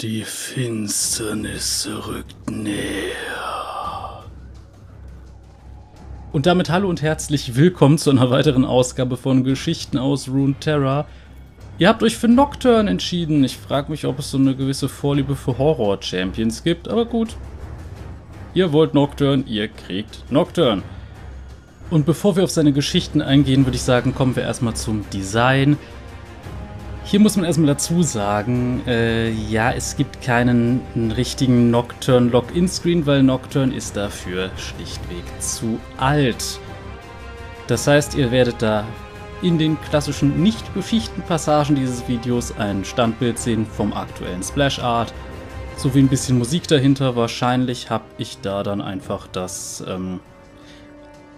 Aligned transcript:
Die 0.00 0.22
Finsternis 0.22 1.90
rückt 2.06 2.48
näher. 2.48 4.22
Und 6.30 6.46
damit 6.46 6.70
hallo 6.70 6.88
und 6.88 7.02
herzlich 7.02 7.56
willkommen 7.56 7.98
zu 7.98 8.10
einer 8.10 8.30
weiteren 8.30 8.64
Ausgabe 8.64 9.16
von 9.16 9.42
Geschichten 9.42 9.98
aus 9.98 10.28
Runeterra. 10.28 11.06
Ihr 11.78 11.88
habt 11.88 12.04
euch 12.04 12.16
für 12.16 12.28
Nocturne 12.28 12.88
entschieden. 12.88 13.42
Ich 13.42 13.56
frage 13.56 13.90
mich, 13.90 14.06
ob 14.06 14.20
es 14.20 14.30
so 14.30 14.38
eine 14.38 14.54
gewisse 14.54 14.88
Vorliebe 14.88 15.34
für 15.34 15.58
Horror-Champions 15.58 16.62
gibt, 16.62 16.86
aber 16.86 17.04
gut. 17.04 17.34
Ihr 18.54 18.72
wollt 18.72 18.94
Nocturne, 18.94 19.42
ihr 19.48 19.66
kriegt 19.66 20.30
Nocturne. 20.30 20.82
Und 21.90 22.06
bevor 22.06 22.36
wir 22.36 22.44
auf 22.44 22.52
seine 22.52 22.72
Geschichten 22.72 23.20
eingehen, 23.20 23.66
würde 23.66 23.74
ich 23.74 23.82
sagen, 23.82 24.14
kommen 24.14 24.36
wir 24.36 24.44
erstmal 24.44 24.74
zum 24.74 25.10
Design. 25.10 25.76
Hier 27.10 27.20
muss 27.20 27.36
man 27.36 27.46
erstmal 27.46 27.68
dazu 27.68 28.02
sagen, 28.02 28.82
äh, 28.86 29.30
ja, 29.30 29.72
es 29.72 29.96
gibt 29.96 30.20
keinen 30.20 30.82
richtigen 31.16 31.70
Nocturne 31.70 32.28
Login-Screen, 32.28 33.06
weil 33.06 33.22
Nocturne 33.22 33.74
ist 33.74 33.96
dafür 33.96 34.50
schlichtweg 34.58 35.24
zu 35.38 35.80
alt. 35.96 36.60
Das 37.66 37.86
heißt, 37.86 38.14
ihr 38.14 38.30
werdet 38.30 38.60
da 38.60 38.84
in 39.40 39.56
den 39.56 39.80
klassischen 39.88 40.42
nicht 40.42 40.74
beschichten 40.74 41.22
Passagen 41.22 41.76
dieses 41.76 42.06
Videos 42.08 42.54
ein 42.58 42.84
Standbild 42.84 43.38
sehen 43.38 43.64
vom 43.64 43.94
aktuellen 43.94 44.42
Splash 44.42 44.78
Art, 44.78 45.14
sowie 45.78 46.00
ein 46.00 46.08
bisschen 46.08 46.36
Musik 46.36 46.68
dahinter. 46.68 47.16
Wahrscheinlich 47.16 47.88
habe 47.88 48.04
ich 48.18 48.36
da 48.42 48.62
dann 48.62 48.82
einfach 48.82 49.28
das 49.28 49.82
ähm, 49.88 50.20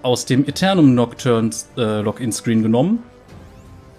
aus 0.02 0.26
dem 0.26 0.48
Eternum 0.48 0.96
Nocturne 0.96 1.50
äh, 1.76 2.00
Login-Screen 2.00 2.64
genommen 2.64 3.04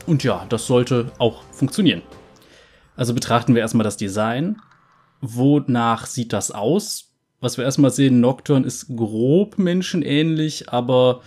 und 0.07 0.23
ja, 0.23 0.45
das 0.49 0.67
sollte 0.67 1.11
auch 1.17 1.43
funktionieren. 1.51 2.01
Also 2.95 3.13
betrachten 3.13 3.55
wir 3.55 3.61
erstmal 3.61 3.83
das 3.83 3.97
Design. 3.97 4.57
Wonach 5.21 6.05
sieht 6.05 6.33
das 6.33 6.51
aus? 6.51 7.11
Was 7.39 7.57
wir 7.57 7.65
erstmal 7.65 7.91
sehen, 7.91 8.19
Nocturne 8.19 8.65
ist 8.65 8.95
grob 8.95 9.57
menschenähnlich, 9.57 10.69
aber 10.69 11.21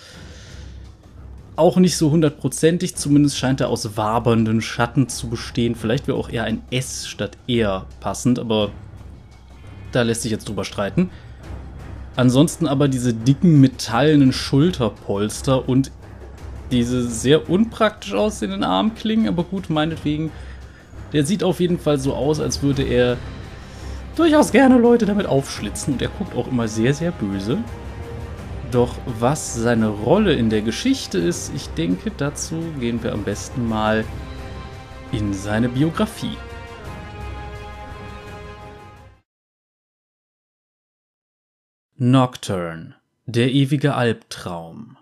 auch 1.56 1.76
nicht 1.76 1.96
so 1.96 2.10
hundertprozentig. 2.10 2.96
Zumindest 2.96 3.38
scheint 3.38 3.60
er 3.60 3.68
aus 3.68 3.96
wabernden 3.96 4.60
Schatten 4.60 5.08
zu 5.08 5.28
bestehen. 5.28 5.74
Vielleicht 5.74 6.06
wäre 6.06 6.18
auch 6.18 6.28
eher 6.28 6.44
ein 6.44 6.62
S 6.70 7.06
statt 7.08 7.36
eher 7.46 7.86
passend, 8.00 8.38
aber 8.38 8.70
da 9.92 10.02
lässt 10.02 10.22
sich 10.22 10.32
jetzt 10.32 10.48
drüber 10.48 10.64
streiten. 10.64 11.10
Ansonsten 12.16 12.66
aber 12.66 12.86
diese 12.88 13.12
dicken 13.12 13.60
metallenen 13.60 14.32
Schulterpolster 14.32 15.68
und 15.68 15.90
diese 16.70 17.08
sehr 17.08 17.48
unpraktisch 17.48 18.14
aussehenden 18.14 18.64
Armklingen, 18.64 19.28
aber 19.28 19.44
gut, 19.44 19.70
meinetwegen. 19.70 20.30
Der 21.12 21.24
sieht 21.24 21.44
auf 21.44 21.60
jeden 21.60 21.78
Fall 21.78 21.98
so 21.98 22.14
aus, 22.14 22.40
als 22.40 22.62
würde 22.62 22.82
er 22.82 23.16
durchaus 24.16 24.52
gerne 24.52 24.78
Leute 24.78 25.06
damit 25.06 25.26
aufschlitzen 25.26 25.94
und 25.94 26.02
er 26.02 26.08
guckt 26.08 26.34
auch 26.36 26.48
immer 26.48 26.66
sehr, 26.66 26.94
sehr 26.94 27.12
böse. 27.12 27.58
Doch 28.70 28.96
was 29.20 29.54
seine 29.54 29.88
Rolle 29.88 30.32
in 30.34 30.50
der 30.50 30.62
Geschichte 30.62 31.18
ist, 31.18 31.52
ich 31.54 31.68
denke, 31.70 32.10
dazu 32.16 32.56
gehen 32.80 33.02
wir 33.02 33.12
am 33.12 33.22
besten 33.22 33.68
mal 33.68 34.04
in 35.12 35.32
seine 35.32 35.68
Biografie. 35.68 36.36
Nocturne, 41.96 42.96
der 43.26 43.52
ewige 43.52 43.94
Albtraum. 43.94 44.96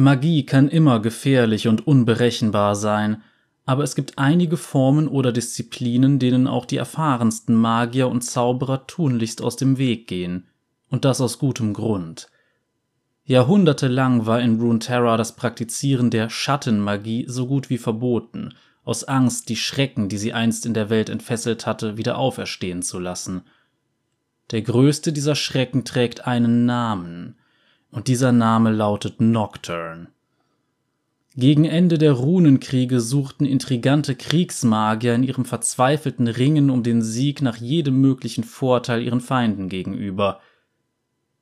Magie 0.00 0.46
kann 0.46 0.68
immer 0.68 1.00
gefährlich 1.00 1.68
und 1.68 1.86
unberechenbar 1.86 2.74
sein, 2.74 3.22
aber 3.66 3.84
es 3.84 3.94
gibt 3.94 4.18
einige 4.18 4.56
Formen 4.56 5.06
oder 5.06 5.30
Disziplinen, 5.30 6.18
denen 6.18 6.46
auch 6.46 6.64
die 6.64 6.78
erfahrensten 6.78 7.54
Magier 7.54 8.08
und 8.08 8.22
Zauberer 8.22 8.86
tunlichst 8.86 9.42
aus 9.42 9.56
dem 9.56 9.78
Weg 9.78 10.08
gehen, 10.08 10.48
und 10.88 11.04
das 11.04 11.20
aus 11.20 11.38
gutem 11.38 11.74
Grund. 11.74 12.28
Jahrhundertelang 13.24 14.26
war 14.26 14.40
in 14.40 14.58
Runeterra 14.58 15.16
das 15.16 15.36
Praktizieren 15.36 16.10
der 16.10 16.30
Schattenmagie 16.30 17.26
so 17.28 17.46
gut 17.46 17.70
wie 17.70 17.78
verboten, 17.78 18.54
aus 18.82 19.04
Angst, 19.04 19.48
die 19.50 19.56
Schrecken, 19.56 20.08
die 20.08 20.18
sie 20.18 20.32
einst 20.32 20.66
in 20.66 20.74
der 20.74 20.90
Welt 20.90 21.10
entfesselt 21.10 21.66
hatte, 21.66 21.96
wieder 21.96 22.18
auferstehen 22.18 22.82
zu 22.82 22.98
lassen. 22.98 23.42
Der 24.50 24.62
größte 24.62 25.12
dieser 25.12 25.36
Schrecken 25.36 25.84
trägt 25.84 26.26
einen 26.26 26.64
Namen, 26.64 27.36
und 27.90 28.08
dieser 28.08 28.32
Name 28.32 28.70
lautet 28.70 29.20
Nocturne. 29.20 30.08
Gegen 31.36 31.64
Ende 31.64 31.96
der 31.96 32.12
Runenkriege 32.12 33.00
suchten 33.00 33.46
intrigante 33.46 34.16
Kriegsmagier 34.16 35.14
in 35.14 35.22
ihrem 35.22 35.44
verzweifelten 35.44 36.26
Ringen 36.26 36.70
um 36.70 36.82
den 36.82 37.02
Sieg 37.02 37.40
nach 37.40 37.56
jedem 37.56 38.00
möglichen 38.00 38.42
Vorteil 38.42 39.02
ihren 39.02 39.20
Feinden 39.20 39.68
gegenüber. 39.68 40.40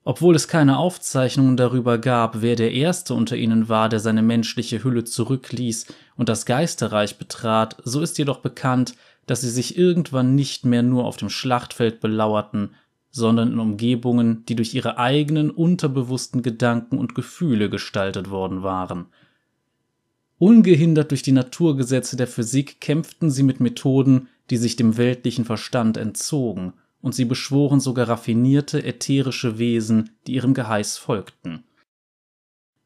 Obwohl 0.05 0.35
es 0.35 0.47
keine 0.47 0.79
Aufzeichnungen 0.79 1.57
darüber 1.57 1.99
gab, 1.99 2.43
wer 2.43 2.55
der 2.55 2.73
Erste 2.73 3.15
unter 3.15 3.37
ihnen 3.37 3.69
war, 3.69 3.89
der 3.89 4.01
seine 4.01 4.23
menschliche 4.23 4.85
Hülle 4.85 5.05
zurückließ 5.05 5.87
und 6.17 6.29
das 6.29 6.47
Geisterreich 6.47 7.19
betrat, 7.19 7.77
so 7.83 8.01
ist 8.01 8.19
jedoch 8.19 8.39
bekannt, 8.39 8.95
dass 9.27 9.41
sie 9.41 9.51
sich 9.51 9.77
irgendwann 9.77 10.35
nicht 10.35 10.65
mehr 10.65 10.83
nur 10.83 11.05
auf 11.05 11.17
dem 11.17 11.29
Schlachtfeld 11.29 12.01
belauerten, 12.01 12.75
sondern 13.11 13.53
in 13.53 13.59
Umgebungen, 13.59 14.45
die 14.47 14.55
durch 14.55 14.75
ihre 14.75 14.99
eigenen 14.99 15.51
unterbewussten 15.51 16.43
Gedanken 16.43 16.99
und 16.99 17.15
Gefühle 17.15 17.71
gestaltet 17.71 18.31
worden 18.31 18.63
waren. 18.63 19.07
Ungehindert 20.39 21.11
durch 21.11 21.23
die 21.23 21.33
Naturgesetze 21.33 22.17
der 22.17 22.29
Physik 22.29 22.81
kämpften 22.81 23.31
sie 23.31 23.43
mit 23.43 23.61
Methoden, 23.61 24.29
die 24.51 24.57
sich 24.57 24.77
dem 24.77 24.97
weltlichen 24.97 25.45
Verstand 25.45 25.97
entzogen, 25.97 26.75
und 27.01 27.15
sie 27.15 27.25
beschworen 27.25 27.81
sogar 27.81 28.09
raffinierte 28.09 28.85
ätherische 28.85 29.59
Wesen, 29.59 30.11
die 30.27 30.35
ihrem 30.35 30.55
Geheiß 30.55 30.99
folgten. 30.99 31.65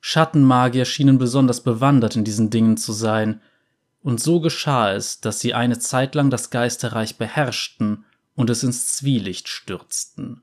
Schattenmagier 0.01 0.85
schienen 0.85 1.19
besonders 1.19 1.63
bewandert 1.63 2.17
in 2.17 2.25
diesen 2.25 2.51
Dingen 2.51 2.77
zu 2.77 2.93
sein, 2.93 3.41
und 4.03 4.21
so 4.21 4.41
geschah 4.41 4.93
es, 4.93 5.21
dass 5.21 5.41
sie 5.41 5.55
eine 5.55 5.79
Zeit 5.79 6.15
lang 6.15 6.29
das 6.29 6.51
Geisterreich 6.51 7.19
beherrschten 7.19 8.05
und 8.35 8.51
es 8.51 8.63
ins 8.63 8.95
Zwielicht 8.97 9.49
stürzten. 9.49 10.43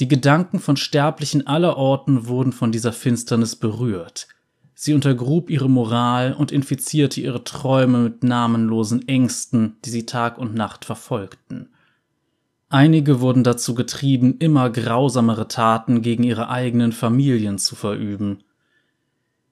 Die 0.00 0.08
Gedanken 0.08 0.60
von 0.60 0.76
Sterblichen 0.76 1.46
aller 1.46 1.76
Orten 1.76 2.26
wurden 2.26 2.52
von 2.52 2.72
dieser 2.72 2.92
Finsternis 2.92 3.56
berührt. 3.56 4.28
Sie 4.74 4.94
untergrub 4.94 5.50
ihre 5.50 5.68
Moral 5.68 6.32
und 6.32 6.52
infizierte 6.52 7.20
ihre 7.20 7.44
Träume 7.44 7.98
mit 7.98 8.22
namenlosen 8.22 9.06
Ängsten, 9.06 9.76
die 9.84 9.90
sie 9.90 10.06
Tag 10.06 10.38
und 10.38 10.54
Nacht 10.54 10.86
verfolgten. 10.86 11.68
Einige 12.70 13.20
wurden 13.20 13.44
dazu 13.44 13.74
getrieben, 13.74 14.36
immer 14.38 14.70
grausamere 14.70 15.48
Taten 15.48 16.00
gegen 16.00 16.22
ihre 16.22 16.48
eigenen 16.48 16.92
Familien 16.92 17.58
zu 17.58 17.74
verüben. 17.74 18.38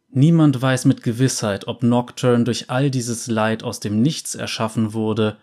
Niemand 0.09 0.62
weiß 0.62 0.87
mit 0.87 1.03
Gewissheit, 1.03 1.69
ob 1.69 1.83
Nocturne 1.83 2.45
durch 2.45 2.71
all 2.71 2.91
dieses 2.91 3.27
Leid 3.27 3.65
aus 3.65 3.81
dem 3.81 4.00
Nichts 4.00 4.35
erschaffen 4.35 4.95
wurde 4.95 5.37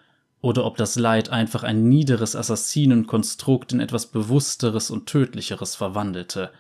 oder 0.46 0.64
ob 0.64 0.78
das 0.78 0.96
Leid 0.96 1.30
einfach 1.30 1.64
ein 1.64 1.90
niederes 1.90 2.36
Assassinenkonstrukt 2.36 3.74
in 3.74 3.80
etwas 3.80 4.06
Bewussteres 4.06 4.92
und 4.92 5.08
Tödlicheres 5.08 5.74
verwandelte. 5.74 6.52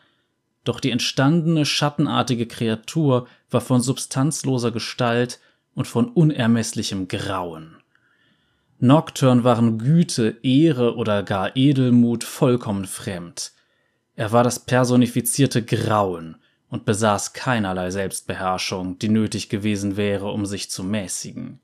Doch 0.63 0.79
die 0.79 0.90
entstandene 0.90 1.68
schattenartige 1.68 2.47
Kreatur 2.47 3.28
war 3.51 3.62
von 3.62 3.81
substanzloser 3.81 4.72
Gestalt 4.72 5.40
und 5.75 5.85
von 5.85 6.07
unermesslichem 6.07 7.07
Grauen. 7.07 7.75
Nocturne 8.79 9.44
waren 9.44 9.78
Güte, 9.78 10.38
Ehre 10.41 10.96
oder 10.96 11.22
gar 11.22 11.56
Edelmut 11.56 12.23
vollkommen 12.23 12.85
fremd. 12.85 13.52
Er 14.16 14.31
war 14.31 14.44
das 14.44 14.66
personifizierte 14.66 15.63
Grauen 15.63 16.38
und 16.69 16.85
besaß 16.85 17.34
keinerlei 17.34 17.91
Selbstbeherrschung, 17.91 18.97
die 18.97 19.09
nötig 19.09 19.47
gewesen 19.50 19.96
wäre, 19.96 20.31
um 20.31 20.47
sich 20.47 20.72
zu 20.72 20.84
mäßigen. 20.84 21.59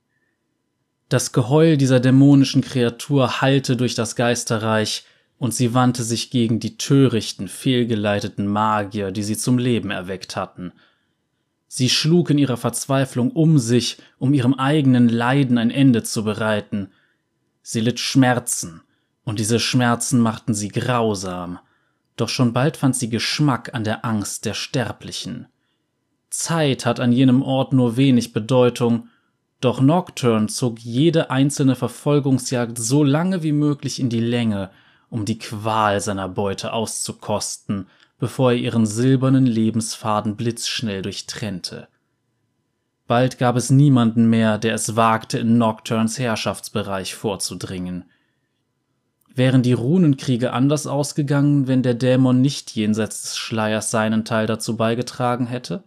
Das 1.12 1.34
Geheul 1.34 1.76
dieser 1.76 2.00
dämonischen 2.00 2.62
Kreatur 2.62 3.42
hallte 3.42 3.76
durch 3.76 3.96
das 3.96 4.16
Geisterreich, 4.16 5.04
und 5.40 5.54
sie 5.54 5.74
wandte 5.74 6.04
sich 6.04 6.30
gegen 6.30 6.62
die 6.62 6.78
törichten, 6.78 7.50
fehlgeleiteten 7.50 8.48
Magier, 8.48 9.12
die 9.12 9.24
sie 9.24 9.36
zum 9.36 9.58
Leben 9.58 9.92
erweckt 9.92 10.38
hatten. 10.38 10.72
Sie 11.68 11.90
schlug 11.90 12.30
in 12.30 12.38
ihrer 12.38 12.56
Verzweiflung 12.56 13.32
um 13.32 13.60
sich, 13.60 13.98
um 14.20 14.34
ihrem 14.34 14.54
eigenen 14.54 15.10
Leiden 15.10 15.58
ein 15.58 15.70
Ende 15.70 16.04
zu 16.04 16.24
bereiten. 16.24 16.92
Sie 17.62 17.82
litt 17.82 18.00
Schmerzen, 18.00 18.82
und 19.26 19.38
diese 19.38 19.60
Schmerzen 19.60 20.22
machten 20.22 20.54
sie 20.54 20.70
grausam, 20.70 21.60
doch 22.16 22.30
schon 22.30 22.54
bald 22.54 22.78
fand 22.78 22.96
sie 22.96 23.10
Geschmack 23.10 23.74
an 23.74 23.84
der 23.84 24.06
Angst 24.06 24.46
der 24.46 24.54
Sterblichen. 24.54 25.48
Zeit 26.30 26.86
hat 26.86 27.02
an 27.02 27.12
jenem 27.12 27.42
Ort 27.42 27.74
nur 27.74 27.98
wenig 27.98 28.32
Bedeutung, 28.32 29.10
doch 29.62 29.80
Nocturne 29.80 30.48
zog 30.48 30.80
jede 30.80 31.30
einzelne 31.30 31.76
Verfolgungsjagd 31.76 32.78
so 32.78 33.04
lange 33.04 33.44
wie 33.44 33.52
möglich 33.52 34.00
in 34.00 34.10
die 34.10 34.20
Länge, 34.20 34.72
um 35.10 35.26
die 35.26 35.38
Qual 35.38 36.02
seiner 36.02 36.28
Beute 36.28 36.74
auszukosten, 36.74 37.88
bevor 38.20 38.52
er 38.52 38.58
ihren 38.58 38.86
silbernen 38.86 39.46
Lebensfaden 39.46 40.36
blitzschnell 40.36 41.04
durchtrennte. 41.04 41.88
Bald 43.08 43.38
gab 43.38 43.56
es 43.56 43.70
niemanden 43.70 44.30
mehr, 44.30 44.58
der 44.58 44.74
es 44.74 44.96
wagte, 44.96 45.38
in 45.38 45.58
Nocturns 45.58 46.18
Herrschaftsbereich 46.18 47.14
vorzudringen. 47.14 48.06
Wären 49.34 49.64
die 49.64 49.74
Runenkriege 49.74 50.54
anders 50.54 50.88
ausgegangen, 50.88 51.68
wenn 51.68 51.84
der 51.84 51.94
Dämon 51.94 52.42
nicht 52.42 52.72
jenseits 52.72 53.22
des 53.22 53.38
Schleiers 53.38 53.92
seinen 53.92 54.26
Teil 54.26 54.48
dazu 54.48 54.76
beigetragen 54.76 55.46
hätte? 55.46 55.84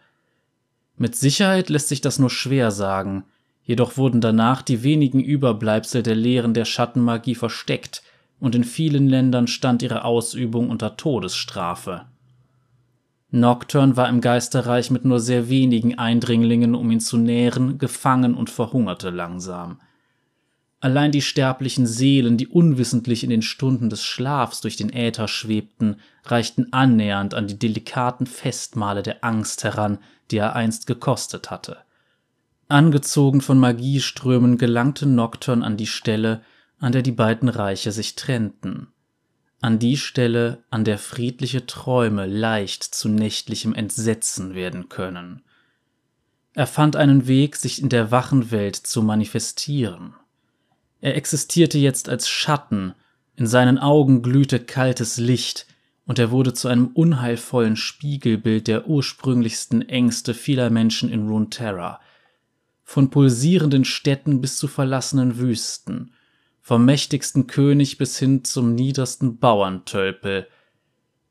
Mit 0.97 1.17
Sicherheit 1.17 1.71
lässt 1.71 1.89
sich 1.89 2.01
das 2.01 2.19
nur 2.19 2.31
schwer 2.31 2.71
sagen, 2.71 3.25
jedoch 3.65 3.97
wurden 3.97 4.21
danach 4.21 4.63
die 4.63 4.83
wenigen 4.83 5.21
Überbleibsel 5.21 6.03
der 6.03 6.15
Lehren 6.15 6.55
der 6.55 6.65
Schattenmagie 6.65 7.35
versteckt, 7.35 8.03
und 8.41 8.55
in 8.55 8.65
vielen 8.65 9.09
Ländern 9.09 9.47
stand 9.47 9.83
ihre 9.83 10.05
Ausübung 10.05 10.69
unter 10.69 10.97
Todesstrafe. 10.97 12.07
Nocturne 13.31 13.97
war 13.97 14.09
im 14.09 14.21
Geisterreich 14.21 14.91
mit 14.91 15.05
nur 15.05 15.19
sehr 15.19 15.49
wenigen 15.49 15.99
Eindringlingen, 15.99 16.75
um 16.75 16.91
ihn 16.91 17.01
zu 17.01 17.17
nähren, 17.17 17.79
gefangen 17.79 18.35
und 18.35 18.51
verhungerte 18.51 19.11
langsam. 19.11 19.81
Allein 20.79 21.11
die 21.11 21.23
sterblichen 21.23 21.87
Seelen, 21.87 22.37
die 22.37 22.47
unwissentlich 22.47 23.25
in 23.25 23.31
den 23.31 23.43
Stunden 23.43 23.89
des 23.89 24.05
Schlafs 24.05 24.61
durch 24.61 24.77
den 24.77 24.93
Äther 24.93 25.27
schwebten, 25.27 25.97
reichten 26.27 26.73
annähernd 26.73 27.33
an 27.35 27.47
die 27.49 27.59
delikaten 27.59 28.27
Festmale 28.27 29.03
der 29.03 29.25
Angst 29.25 29.65
heran, 29.65 29.99
die 30.31 30.37
er 30.37 30.55
einst 30.55 30.87
gekostet 30.87 31.51
hatte. 31.51 31.79
Angezogen 32.69 33.41
von 33.41 33.59
Magieströmen 33.59 34.57
gelangte 34.57 35.07
Nocturne 35.07 35.65
an 35.65 35.77
die 35.77 35.87
Stelle, 35.87 36.43
an 36.79 36.93
der 36.93 37.03
die 37.03 37.13
beiden 37.13 37.49
Reiche 37.49 37.93
sich 37.93 38.15
trennten. 38.15 38.89
An 39.61 39.79
die 39.79 39.97
Stelle, 39.97 40.63
an 40.71 40.85
der 40.85 40.99
friedliche 40.99 41.67
Träume 41.67 42.27
leicht 42.27 42.83
zu 42.83 43.09
nächtlichem 43.09 43.75
Entsetzen 43.75 44.55
werden 44.55 44.89
können. 44.89 45.43
Er 46.55 46.67
fand 46.67 46.97
einen 46.97 47.27
Weg, 47.27 47.57
sich 47.57 47.83
in 47.83 47.89
der 47.89 48.11
wachen 48.11 48.51
Welt 48.51 48.77
zu 48.77 49.03
manifestieren. 49.03 50.15
Er 51.01 51.17
existierte 51.17 51.79
jetzt 51.79 52.09
als 52.09 52.29
Schatten, 52.29 52.95
in 53.37 53.47
seinen 53.47 53.79
Augen 53.79 54.23
glühte 54.23 54.61
kaltes 54.61 55.19
Licht, 55.19 55.67
und 56.07 56.19
er 56.19 56.31
wurde 56.31 56.53
zu 56.53 56.69
einem 56.69 56.89
unheilvollen 56.89 57.77
Spiegelbild 57.77 58.69
der 58.69 58.87
ursprünglichsten 58.87 59.89
Ängste 59.89 60.35
vieler 60.35 60.71
Menschen 60.71 61.11
in 61.11 61.27
Runeterra. 61.29 62.01
Von 62.85 63.11
pulsierenden 63.11 63.85
Städten 63.85 64.41
bis 64.41 64.59
zu 64.59 64.69
verlassenen 64.69 65.39
Wüsten, 65.39 66.13
vom 66.61 66.85
mächtigsten 66.85 67.47
König 67.47 67.99
bis 67.99 68.19
hin 68.19 68.45
zum 68.45 68.75
niedersten 68.75 69.39
Bauerntölpel. 69.39 70.47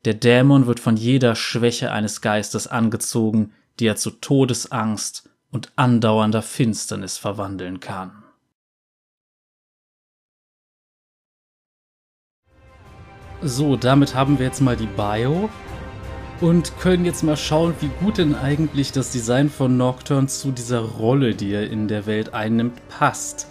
Der 0.04 0.14
Dämon 0.14 0.66
wird 0.66 0.80
von 0.80 0.96
jeder 0.96 1.34
Schwäche 1.34 1.90
eines 1.90 2.20
Geistes 2.20 2.66
angezogen, 2.66 3.52
die 3.80 3.86
er 3.86 3.96
zu 3.96 4.10
Todesangst 4.10 5.30
und 5.50 5.72
andauernder 5.76 6.42
Finsternis 6.42 7.16
verwandeln 7.16 7.80
kann. 7.80 8.24
So, 13.42 13.76
damit 13.76 14.14
haben 14.14 14.38
wir 14.38 14.46
jetzt 14.46 14.60
mal 14.60 14.76
die 14.76 14.86
Bio 14.86 15.50
und 16.44 16.78
können 16.78 17.06
jetzt 17.06 17.22
mal 17.22 17.38
schauen, 17.38 17.74
wie 17.80 17.88
gut 18.04 18.18
denn 18.18 18.34
eigentlich 18.34 18.92
das 18.92 19.10
Design 19.10 19.48
von 19.48 19.78
Nocturne 19.78 20.26
zu 20.26 20.52
dieser 20.52 20.80
Rolle, 20.80 21.34
die 21.34 21.50
er 21.50 21.70
in 21.70 21.88
der 21.88 22.04
Welt 22.04 22.34
einnimmt, 22.34 22.86
passt. 22.90 23.48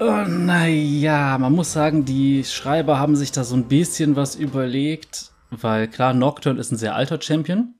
Oh, 0.00 0.24
naja, 0.26 1.36
man 1.36 1.52
muss 1.52 1.74
sagen, 1.74 2.06
die 2.06 2.44
Schreiber 2.44 2.98
haben 2.98 3.14
sich 3.14 3.30
da 3.30 3.44
so 3.44 3.54
ein 3.54 3.68
bisschen 3.68 4.16
was 4.16 4.36
überlegt, 4.36 5.32
weil 5.50 5.86
klar, 5.86 6.14
Nocturne 6.14 6.58
ist 6.58 6.72
ein 6.72 6.78
sehr 6.78 6.94
alter 6.96 7.20
Champion. 7.20 7.74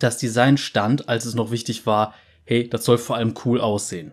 Das 0.00 0.18
Design 0.18 0.58
stand, 0.58 1.08
als 1.08 1.26
es 1.26 1.36
noch 1.36 1.52
wichtig 1.52 1.86
war, 1.86 2.12
hey, 2.42 2.68
das 2.68 2.84
soll 2.84 2.98
vor 2.98 3.14
allem 3.14 3.34
cool 3.44 3.60
aussehen 3.60 4.10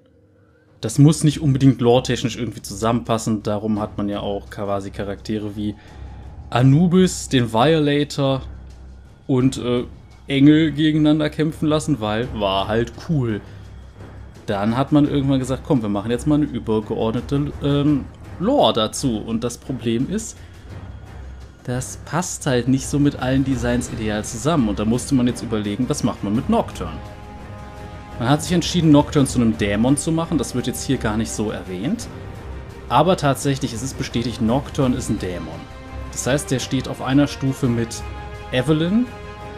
das 0.82 0.98
muss 0.98 1.24
nicht 1.24 1.42
unbedingt 1.42 1.82
lore-technisch 1.82 2.38
irgendwie 2.38 2.62
zusammenpassen. 2.62 3.44
Darum 3.44 3.80
hat 3.80 3.98
man 3.98 4.08
ja 4.10 4.22
auch 4.22 4.50
quasi 4.50 4.92
Charaktere 4.92 5.56
wie 5.56 5.76
Anubis, 6.50 7.30
den 7.30 7.54
Violator 7.54 8.42
und 9.28 9.58
äh, 9.58 9.84
Engel 10.28 10.72
gegeneinander 10.72 11.30
kämpfen 11.30 11.68
lassen, 11.68 12.00
weil 12.00 12.28
war 12.34 12.68
halt 12.68 12.92
cool. 13.08 13.42
Dann 14.46 14.76
hat 14.76 14.92
man 14.92 15.08
irgendwann 15.08 15.40
gesagt, 15.40 15.64
komm, 15.66 15.82
wir 15.82 15.90
machen 15.90 16.10
jetzt 16.10 16.26
mal 16.26 16.36
eine 16.36 16.46
übergeordnete 16.46 17.52
ähm, 17.64 18.06
Lore 18.40 18.74
dazu. 18.74 19.18
Und 19.18 19.44
das 19.44 19.58
Problem 19.58 20.10
ist, 20.10 20.38
das 21.66 22.00
passt 22.06 22.48
halt 22.48 22.68
nicht 22.68 22.88
so 22.88 22.98
mit 22.98 23.18
allen 23.18 23.44
Designs 23.44 23.92
ideal 23.92 24.24
zusammen. 24.24 24.70
Und 24.70 24.80
da 24.80 24.86
musste 24.86 25.14
man 25.14 25.28
jetzt 25.28 25.44
überlegen, 25.44 25.88
was 25.88 26.04
macht 26.04 26.24
man 26.24 26.36
mit 26.36 26.50
Nocturne. 26.50 26.98
Man 28.18 28.28
hat 28.28 28.42
sich 28.42 28.54
entschieden, 28.54 28.92
Nocturne 28.92 29.28
zu 29.28 29.40
einem 29.40 29.58
Dämon 29.58 29.98
zu 29.98 30.12
machen. 30.12 30.40
Das 30.40 30.56
wird 30.56 30.66
jetzt 30.66 30.84
hier 30.84 30.98
gar 30.98 31.16
nicht 31.16 31.32
so 31.32 31.52
erwähnt. 31.52 32.08
Aber 32.90 33.18
tatsächlich, 33.18 33.72
es 33.74 33.84
ist 33.84 34.00
bestätigt, 34.00 34.42
Nocturne 34.42 34.96
ist 34.96 35.10
ein 35.10 35.20
Dämon. 35.20 35.79
Das 36.12 36.28
heißt, 36.28 36.52
der 36.52 36.60
steht 36.60 36.88
auf 36.88 37.02
einer 37.02 37.28
Stufe 37.28 37.68
mit 37.68 38.02
Evelyn 38.52 39.06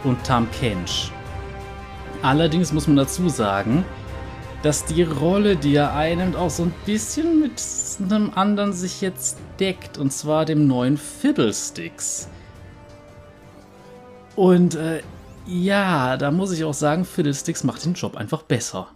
und 0.04 0.22
Tam 0.24 0.50
Kench. 0.50 1.10
Allerdings 2.22 2.72
muss 2.72 2.86
man 2.86 2.96
dazu 2.96 3.28
sagen, 3.28 3.84
dass 4.62 4.84
die 4.84 5.02
Rolle, 5.02 5.56
die 5.56 5.74
er 5.74 5.94
einnimmt, 5.94 6.36
auch 6.36 6.50
so 6.50 6.64
ein 6.64 6.74
bisschen 6.86 7.40
mit 7.40 7.60
einem 8.00 8.30
anderen 8.34 8.72
sich 8.72 9.00
jetzt 9.00 9.38
deckt, 9.58 9.98
und 9.98 10.12
zwar 10.12 10.44
dem 10.44 10.66
neuen 10.66 10.96
Fiddlesticks. 10.96 12.28
Und 14.36 14.76
äh, 14.76 15.02
ja, 15.46 16.16
da 16.16 16.30
muss 16.30 16.52
ich 16.52 16.64
auch 16.64 16.74
sagen, 16.74 17.04
Fiddlesticks 17.04 17.64
macht 17.64 17.84
den 17.84 17.94
Job 17.94 18.16
einfach 18.16 18.42
besser. 18.42 18.88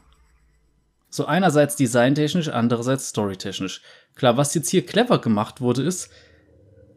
So 1.11 1.27
einerseits 1.27 1.77
designtechnisch, 1.77 2.49
andererseits 2.49 3.09
storytechnisch. 3.09 3.83
Klar, 4.15 4.37
was 4.37 4.55
jetzt 4.55 4.71
hier 4.71 4.87
clever 4.87 5.19
gemacht 5.19 5.61
wurde, 5.61 5.83
ist, 5.83 6.11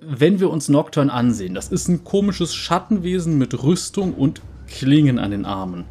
wenn 0.02 0.40
wir 0.40 0.50
uns 0.50 0.70
Nocturne 0.70 1.12
ansehen, 1.12 1.54
das 1.54 1.70
ist 1.70 1.88
ein 1.88 2.04
komisches 2.04 2.56
Schattenwesen 2.56 3.38
mit 3.38 3.64
Rüstung 3.64 4.14
und 4.14 4.42
Klingen 4.68 5.20
an 5.20 5.32
den 5.32 5.46
Armen. 5.46 5.86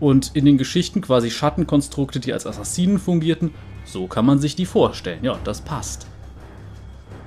Und 0.00 0.32
in 0.34 0.44
den 0.44 0.58
Geschichten 0.58 1.00
quasi 1.00 1.30
Schattenkonstrukte, 1.30 2.20
die 2.20 2.32
als 2.32 2.46
Assassinen 2.46 2.98
fungierten, 2.98 3.52
so 3.84 4.06
kann 4.06 4.26
man 4.26 4.38
sich 4.38 4.56
die 4.56 4.66
vorstellen. 4.66 5.24
Ja, 5.24 5.38
das 5.44 5.60
passt. 5.60 6.06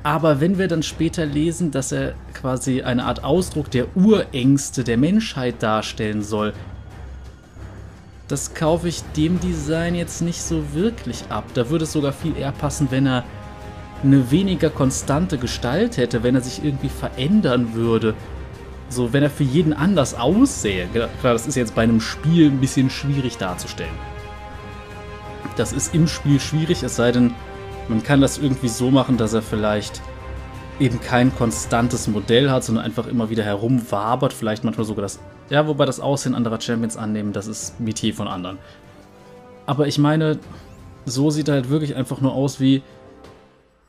Aber 0.03 0.39
wenn 0.39 0.57
wir 0.57 0.67
dann 0.67 0.83
später 0.83 1.25
lesen, 1.25 1.71
dass 1.71 1.91
er 1.91 2.13
quasi 2.33 2.81
eine 2.81 3.05
Art 3.05 3.23
Ausdruck 3.23 3.71
der 3.71 3.95
Urängste 3.95 4.83
der 4.83 4.97
Menschheit 4.97 5.63
darstellen 5.63 6.23
soll, 6.23 6.53
das 8.27 8.53
kaufe 8.53 8.89
ich 8.89 9.01
dem 9.15 9.39
Design 9.39 9.95
jetzt 9.95 10.21
nicht 10.21 10.41
so 10.41 10.73
wirklich 10.73 11.23
ab. 11.29 11.45
Da 11.53 11.69
würde 11.69 11.85
es 11.85 11.93
sogar 11.93 12.11
viel 12.11 12.35
eher 12.37 12.51
passen, 12.51 12.87
wenn 12.91 13.07
er 13.07 13.23
eine 14.03 14.31
weniger 14.31 14.69
konstante 14.69 15.37
Gestalt 15.37 15.97
hätte, 15.97 16.23
wenn 16.23 16.35
er 16.35 16.41
sich 16.41 16.63
irgendwie 16.63 16.89
verändern 16.89 17.73
würde. 17.73 18.13
So, 18.89 19.11
wenn 19.11 19.23
er 19.23 19.29
für 19.29 19.43
jeden 19.43 19.73
anders 19.73 20.13
aussähe. 20.13 20.87
Klar, 20.87 21.09
das 21.33 21.47
ist 21.47 21.55
jetzt 21.55 21.75
bei 21.75 21.83
einem 21.83 21.99
Spiel 21.99 22.47
ein 22.49 22.59
bisschen 22.59 22.89
schwierig 22.89 23.37
darzustellen. 23.37 23.93
Das 25.57 25.73
ist 25.73 25.93
im 25.93 26.07
Spiel 26.07 26.39
schwierig, 26.39 26.83
es 26.83 26.95
sei 26.95 27.11
denn, 27.11 27.33
man 27.87 28.03
kann 28.03 28.21
das 28.21 28.37
irgendwie 28.37 28.69
so 28.69 28.91
machen, 28.91 29.17
dass 29.17 29.33
er 29.33 29.41
vielleicht 29.41 30.01
eben 30.79 31.01
kein 31.01 31.35
konstantes 31.35 32.07
Modell 32.07 32.51
hat, 32.51 32.63
sondern 32.63 32.85
einfach 32.85 33.07
immer 33.07 33.29
wieder 33.29 33.43
herumwabert, 33.43 34.33
vielleicht 34.33 34.63
manchmal 34.63 34.85
sogar 34.85 35.01
das, 35.01 35.19
ja, 35.49 35.67
wobei 35.67 35.85
das 35.85 35.99
Aussehen 35.99 36.35
anderer 36.35 36.61
Champions 36.61 36.97
annehmen, 36.97 37.33
das 37.33 37.47
ist 37.47 37.79
Metier 37.79 38.13
von 38.13 38.27
anderen. 38.27 38.59
Aber 39.65 39.87
ich 39.87 39.97
meine, 39.97 40.37
so 41.05 41.31
sieht 41.31 41.47
er 41.47 41.55
halt 41.55 41.69
wirklich 41.69 41.95
einfach 41.95 42.21
nur 42.21 42.33
aus 42.33 42.59
wie, 42.59 42.83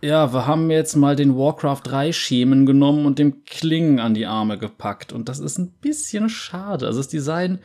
ja, 0.00 0.32
wir 0.32 0.46
haben 0.46 0.70
jetzt 0.70 0.96
mal 0.96 1.16
den 1.16 1.36
Warcraft 1.36 1.80
3 1.84 2.12
Schemen 2.12 2.66
genommen 2.66 3.06
und 3.06 3.18
dem 3.18 3.44
Klingen 3.44 3.98
an 3.98 4.14
die 4.14 4.26
Arme 4.26 4.58
gepackt 4.58 5.12
und 5.12 5.28
das 5.28 5.40
ist 5.40 5.58
ein 5.58 5.70
bisschen 5.80 6.28
schade. 6.28 6.86
Also 6.86 7.00
das 7.00 7.08
Design 7.08 7.58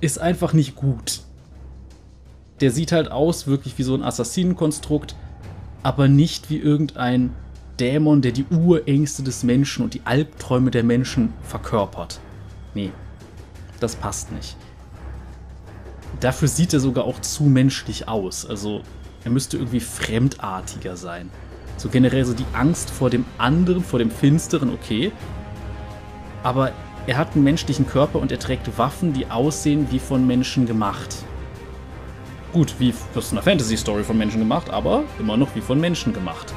ist 0.00 0.18
einfach 0.18 0.52
nicht 0.52 0.74
gut 0.74 1.22
der 2.62 2.70
sieht 2.70 2.92
halt 2.92 3.10
aus 3.10 3.48
wirklich 3.48 3.76
wie 3.76 3.82
so 3.82 3.94
ein 3.94 4.04
Assassinenkonstrukt, 4.04 5.16
aber 5.82 6.06
nicht 6.06 6.48
wie 6.48 6.58
irgendein 6.58 7.34
Dämon, 7.80 8.22
der 8.22 8.30
die 8.30 8.44
Urängste 8.44 9.24
des 9.24 9.42
Menschen 9.42 9.84
und 9.84 9.94
die 9.94 10.02
Albträume 10.04 10.70
der 10.70 10.84
Menschen 10.84 11.32
verkörpert. 11.42 12.20
Nee, 12.74 12.92
das 13.80 13.96
passt 13.96 14.30
nicht. 14.30 14.56
Dafür 16.20 16.46
sieht 16.46 16.72
er 16.72 16.78
sogar 16.78 17.04
auch 17.04 17.20
zu 17.20 17.44
menschlich 17.44 18.06
aus. 18.06 18.46
Also 18.46 18.82
er 19.24 19.30
müsste 19.30 19.56
irgendwie 19.56 19.80
fremdartiger 19.80 20.96
sein. 20.96 21.30
So 21.76 21.88
generell 21.88 22.24
so 22.24 22.34
die 22.34 22.46
Angst 22.52 22.90
vor 22.90 23.10
dem 23.10 23.24
anderen, 23.38 23.82
vor 23.82 23.98
dem 23.98 24.10
Finsteren, 24.10 24.70
okay. 24.70 25.12
Aber 26.42 26.72
er 27.06 27.16
hat 27.16 27.34
einen 27.34 27.44
menschlichen 27.44 27.86
Körper 27.86 28.18
und 28.18 28.30
er 28.30 28.38
trägt 28.38 28.78
Waffen, 28.78 29.12
die 29.12 29.30
aussehen 29.30 29.88
wie 29.90 29.98
von 29.98 30.26
Menschen 30.26 30.66
gemacht. 30.66 31.24
Gut, 32.52 32.74
wie 32.78 32.92
das 33.14 33.26
ist 33.26 33.32
eine 33.32 33.42
Fantasy-Story 33.42 34.04
von 34.04 34.18
Menschen 34.18 34.38
gemacht, 34.38 34.70
aber 34.70 35.04
immer 35.18 35.36
noch 35.36 35.54
wie 35.54 35.60
von 35.60 35.80
Menschen 35.80 36.12
gemacht. 36.12 36.52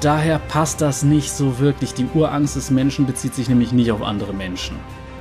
Daher 0.00 0.38
passt 0.38 0.80
das 0.80 1.02
nicht 1.02 1.32
so 1.32 1.58
wirklich. 1.58 1.94
Die 1.94 2.06
Urangst 2.12 2.56
des 2.56 2.70
Menschen 2.70 3.06
bezieht 3.06 3.34
sich 3.34 3.48
nämlich 3.48 3.72
nicht 3.72 3.92
auf 3.92 4.02
andere 4.02 4.34
Menschen. 4.34 4.76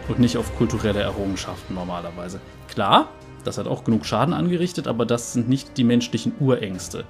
und 0.08 0.20
nicht 0.20 0.38
auf 0.38 0.56
kulturelle 0.56 1.02
Errungenschaften 1.02 1.76
normalerweise. 1.76 2.40
Klar, 2.68 3.10
das 3.46 3.58
hat 3.58 3.68
auch 3.68 3.84
genug 3.84 4.06
Schaden 4.06 4.34
angerichtet, 4.34 4.88
aber 4.88 5.06
das 5.06 5.34
sind 5.34 5.48
nicht 5.48 5.78
die 5.78 5.84
menschlichen 5.84 6.34
Urängste. 6.40 7.06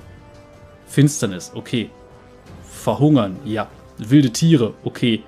Finsternis, 0.86 1.52
okay. 1.56 1.90
Verhungern, 2.64 3.38
ja. 3.46 3.68
Wilde 3.98 4.32
Tiere, 4.32 4.74
okay. 4.84 5.24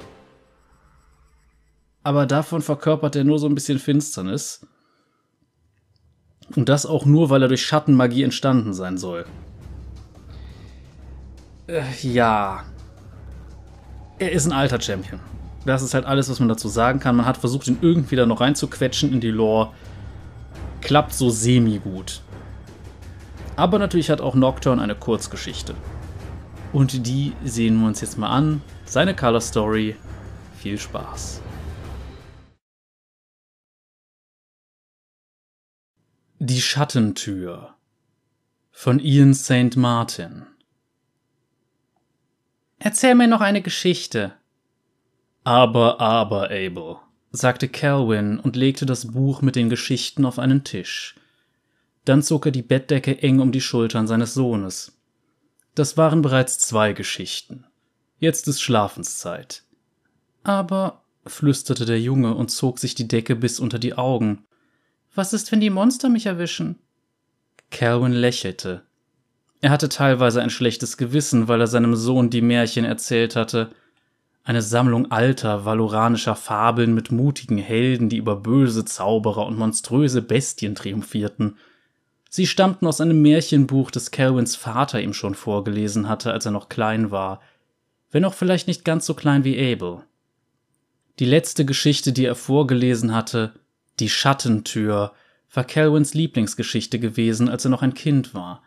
Aber 2.03 2.25
davon 2.25 2.61
verkörpert 2.61 3.15
er 3.15 3.23
nur 3.23 3.39
so 3.39 3.47
ein 3.47 3.55
bisschen 3.55 3.79
Finsternis. 3.79 4.65
Und 6.55 6.69
das 6.69 6.85
auch 6.85 7.05
nur, 7.05 7.29
weil 7.29 7.41
er 7.41 7.47
durch 7.47 7.65
Schattenmagie 7.65 8.23
entstanden 8.23 8.73
sein 8.73 8.97
soll. 8.97 9.25
Äh, 11.67 11.83
ja. 12.01 12.63
Er 14.19 14.31
ist 14.31 14.45
ein 14.45 14.53
alter 14.53 14.79
Champion. 14.79 15.19
Das 15.65 15.81
ist 15.81 15.93
halt 15.93 16.05
alles, 16.05 16.29
was 16.29 16.39
man 16.39 16.47
dazu 16.47 16.69
sagen 16.69 16.99
kann. 16.99 17.17
Man 17.17 17.25
hat 17.25 17.37
versucht, 17.37 17.67
ihn 17.67 17.79
irgendwie 17.81 18.15
da 18.15 18.25
noch 18.25 18.39
reinzuquetschen 18.39 19.11
in 19.11 19.19
die 19.19 19.31
Lore. 19.31 19.73
Klappt 20.81 21.13
so 21.13 21.29
semi-gut. 21.29 22.21
Aber 23.55 23.79
natürlich 23.79 24.09
hat 24.09 24.21
auch 24.21 24.35
Nocturne 24.35 24.81
eine 24.81 24.95
Kurzgeschichte. 24.95 25.75
Und 26.73 27.07
die 27.07 27.33
sehen 27.43 27.79
wir 27.79 27.87
uns 27.87 28.01
jetzt 28.01 28.17
mal 28.17 28.29
an. 28.29 28.61
Seine 28.85 29.15
Color 29.15 29.41
Story. 29.41 29.95
Viel 30.57 30.77
Spaß. 30.77 31.41
Die 36.39 36.61
Schattentür 36.61 37.75
von 38.71 38.99
Ian 38.99 39.33
St. 39.33 39.75
Martin 39.75 40.45
Erzähl 42.79 43.15
mir 43.15 43.27
noch 43.27 43.41
eine 43.41 43.61
Geschichte. 43.61 44.33
Aber, 45.43 45.99
aber, 45.99 46.51
Abel, 46.51 46.97
sagte 47.31 47.67
Calvin 47.67 48.39
und 48.39 48.55
legte 48.55 48.85
das 48.85 49.07
Buch 49.07 49.41
mit 49.41 49.55
den 49.55 49.69
Geschichten 49.69 50.25
auf 50.25 50.39
einen 50.39 50.63
Tisch. 50.63 51.15
Dann 52.05 52.23
zog 52.23 52.45
er 52.45 52.51
die 52.51 52.61
Bettdecke 52.61 53.21
eng 53.21 53.39
um 53.39 53.51
die 53.51 53.61
Schultern 53.61 54.07
seines 54.07 54.33
Sohnes. 54.33 54.97
Das 55.75 55.97
waren 55.97 56.21
bereits 56.21 56.57
zwei 56.59 56.93
Geschichten. 56.93 57.65
Jetzt 58.19 58.47
ist 58.47 58.61
Schlafenszeit. 58.61 59.63
Aber, 60.43 61.03
flüsterte 61.25 61.85
der 61.85 61.99
Junge 61.99 62.33
und 62.33 62.49
zog 62.49 62.79
sich 62.79 62.95
die 62.95 63.07
Decke 63.07 63.35
bis 63.35 63.59
unter 63.59 63.77
die 63.77 63.93
Augen. 63.93 64.45
Was 65.13 65.33
ist, 65.33 65.51
wenn 65.51 65.59
die 65.59 65.69
Monster 65.69 66.09
mich 66.09 66.25
erwischen? 66.25 66.79
Calvin 67.69 68.13
lächelte. 68.13 68.83
Er 69.61 69.71
hatte 69.71 69.89
teilweise 69.89 70.41
ein 70.41 70.49
schlechtes 70.49 70.97
Gewissen, 70.97 71.47
weil 71.47 71.59
er 71.59 71.67
seinem 71.67 71.95
Sohn 71.95 72.29
die 72.29 72.41
Märchen 72.41 72.85
erzählt 72.85 73.35
hatte. 73.35 73.71
Eine 74.47 74.61
Sammlung 74.61 75.11
alter, 75.11 75.65
valoranischer 75.65 76.37
Fabeln 76.37 76.93
mit 76.93 77.11
mutigen 77.11 77.57
Helden, 77.57 78.07
die 78.07 78.15
über 78.15 78.37
böse 78.37 78.85
Zauberer 78.85 79.45
und 79.45 79.57
monströse 79.57 80.21
Bestien 80.21 80.73
triumphierten. 80.73 81.57
Sie 82.29 82.47
stammten 82.47 82.87
aus 82.87 83.01
einem 83.01 83.21
Märchenbuch, 83.21 83.91
das 83.91 84.09
Calvins 84.09 84.55
Vater 84.55 85.01
ihm 85.01 85.11
schon 85.11 85.35
vorgelesen 85.35 86.07
hatte, 86.07 86.31
als 86.31 86.45
er 86.45 86.53
noch 86.53 86.69
klein 86.69 87.11
war, 87.11 87.41
wenn 88.09 88.23
auch 88.23 88.33
vielleicht 88.33 88.69
nicht 88.69 88.85
ganz 88.85 89.05
so 89.05 89.15
klein 89.15 89.43
wie 89.43 89.59
Abel. 89.73 90.03
Die 91.19 91.25
letzte 91.25 91.65
Geschichte, 91.65 92.13
die 92.13 92.23
er 92.23 92.35
vorgelesen 92.35 93.13
hatte, 93.13 93.51
die 93.99 94.07
Schattentür 94.07 95.11
war 95.53 95.63
Calvins 95.65 96.13
Lieblingsgeschichte 96.13 96.99
gewesen, 96.99 97.49
als 97.49 97.65
er 97.65 97.71
noch 97.71 97.81
ein 97.81 97.95
Kind 97.95 98.33
war. 98.33 98.63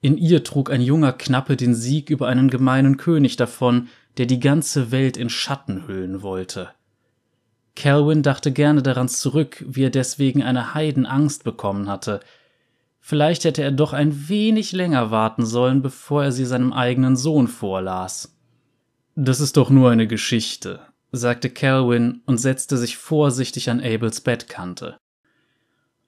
In 0.00 0.16
ihr 0.16 0.44
trug 0.44 0.70
ein 0.70 0.80
junger 0.80 1.12
Knappe 1.12 1.58
den 1.58 1.74
Sieg 1.74 2.08
über 2.08 2.26
einen 2.26 2.48
gemeinen 2.48 2.96
König 2.96 3.36
davon, 3.36 3.88
der 4.18 4.26
die 4.26 4.40
ganze 4.40 4.90
Welt 4.90 5.16
in 5.16 5.30
Schatten 5.30 5.86
hüllen 5.86 6.22
wollte. 6.22 6.70
Calvin 7.76 8.22
dachte 8.22 8.52
gerne 8.52 8.82
daran 8.82 9.08
zurück, 9.08 9.64
wie 9.66 9.84
er 9.84 9.90
deswegen 9.90 10.42
eine 10.42 10.74
Heidenangst 10.74 11.44
bekommen 11.44 11.88
hatte. 11.88 12.20
Vielleicht 13.00 13.44
hätte 13.44 13.62
er 13.62 13.72
doch 13.72 13.92
ein 13.92 14.28
wenig 14.28 14.72
länger 14.72 15.10
warten 15.10 15.46
sollen, 15.46 15.80
bevor 15.80 16.24
er 16.24 16.32
sie 16.32 16.44
seinem 16.44 16.72
eigenen 16.72 17.16
Sohn 17.16 17.48
vorlas. 17.48 18.36
Das 19.14 19.40
ist 19.40 19.56
doch 19.56 19.70
nur 19.70 19.90
eine 19.90 20.06
Geschichte, 20.06 20.80
sagte 21.12 21.50
Calvin 21.50 22.22
und 22.26 22.38
setzte 22.38 22.76
sich 22.76 22.96
vorsichtig 22.96 23.70
an 23.70 23.80
Abels 23.80 24.20
Bettkante. 24.20 24.98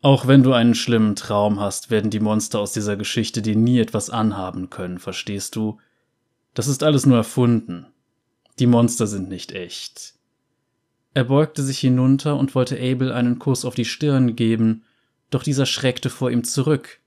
Auch 0.02 0.26
wenn 0.26 0.42
du 0.42 0.52
einen 0.52 0.74
schlimmen 0.74 1.14
Traum 1.14 1.60
hast, 1.60 1.90
werden 1.90 2.10
die 2.10 2.20
Monster 2.20 2.58
aus 2.58 2.72
dieser 2.72 2.96
Geschichte 2.96 3.40
dir 3.40 3.56
nie 3.56 3.78
etwas 3.78 4.10
anhaben 4.10 4.68
können, 4.68 4.98
verstehst 4.98 5.54
du? 5.54 5.78
Das 6.54 6.66
ist 6.66 6.82
alles 6.82 7.06
nur 7.06 7.16
erfunden. 7.16 7.86
Die 8.58 8.66
Monster 8.66 9.06
sind 9.06 9.28
nicht 9.28 9.52
echt. 9.52 10.14
Er 11.14 11.24
beugte 11.24 11.62
sich 11.62 11.78
hinunter 11.78 12.36
und 12.36 12.54
wollte 12.54 12.76
Abel 12.76 13.12
einen 13.12 13.38
Kuss 13.38 13.64
auf 13.64 13.74
die 13.74 13.84
Stirn 13.84 14.34
geben, 14.36 14.84
doch 15.30 15.42
dieser 15.42 15.66
schreckte 15.66 16.10
vor 16.10 16.30
ihm 16.30 16.44
zurück. 16.44 17.00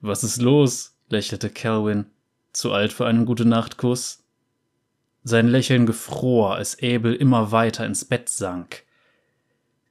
Was 0.00 0.24
ist 0.24 0.40
los? 0.40 0.96
lächelte 1.08 1.50
Calvin. 1.50 2.06
Zu 2.52 2.72
alt 2.72 2.92
für 2.92 3.06
einen 3.06 3.26
gute 3.26 3.44
Nachtkuss? 3.44 4.22
Sein 5.22 5.48
Lächeln 5.48 5.86
gefror, 5.86 6.54
als 6.54 6.78
Abel 6.82 7.14
immer 7.14 7.52
weiter 7.52 7.84
ins 7.84 8.04
Bett 8.04 8.28
sank. 8.28 8.84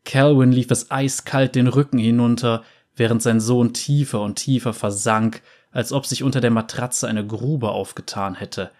Calvin 0.05 0.51
lief 0.51 0.71
es 0.71 0.89
eiskalt 0.89 1.55
den 1.55 1.67
Rücken 1.67 1.99
hinunter, 1.99 2.63
während 2.95 3.21
sein 3.21 3.39
Sohn 3.39 3.73
tiefer 3.73 4.21
und 4.21 4.35
tiefer 4.35 4.73
versank, 4.73 5.41
als 5.71 5.93
ob 5.93 6.07
sich 6.07 6.23
unter 6.23 6.41
der 6.41 6.51
Matratze 6.51 7.07
eine 7.07 7.25
Grube 7.25 7.69
aufgetan 7.69 8.35
hätte. 8.35 8.71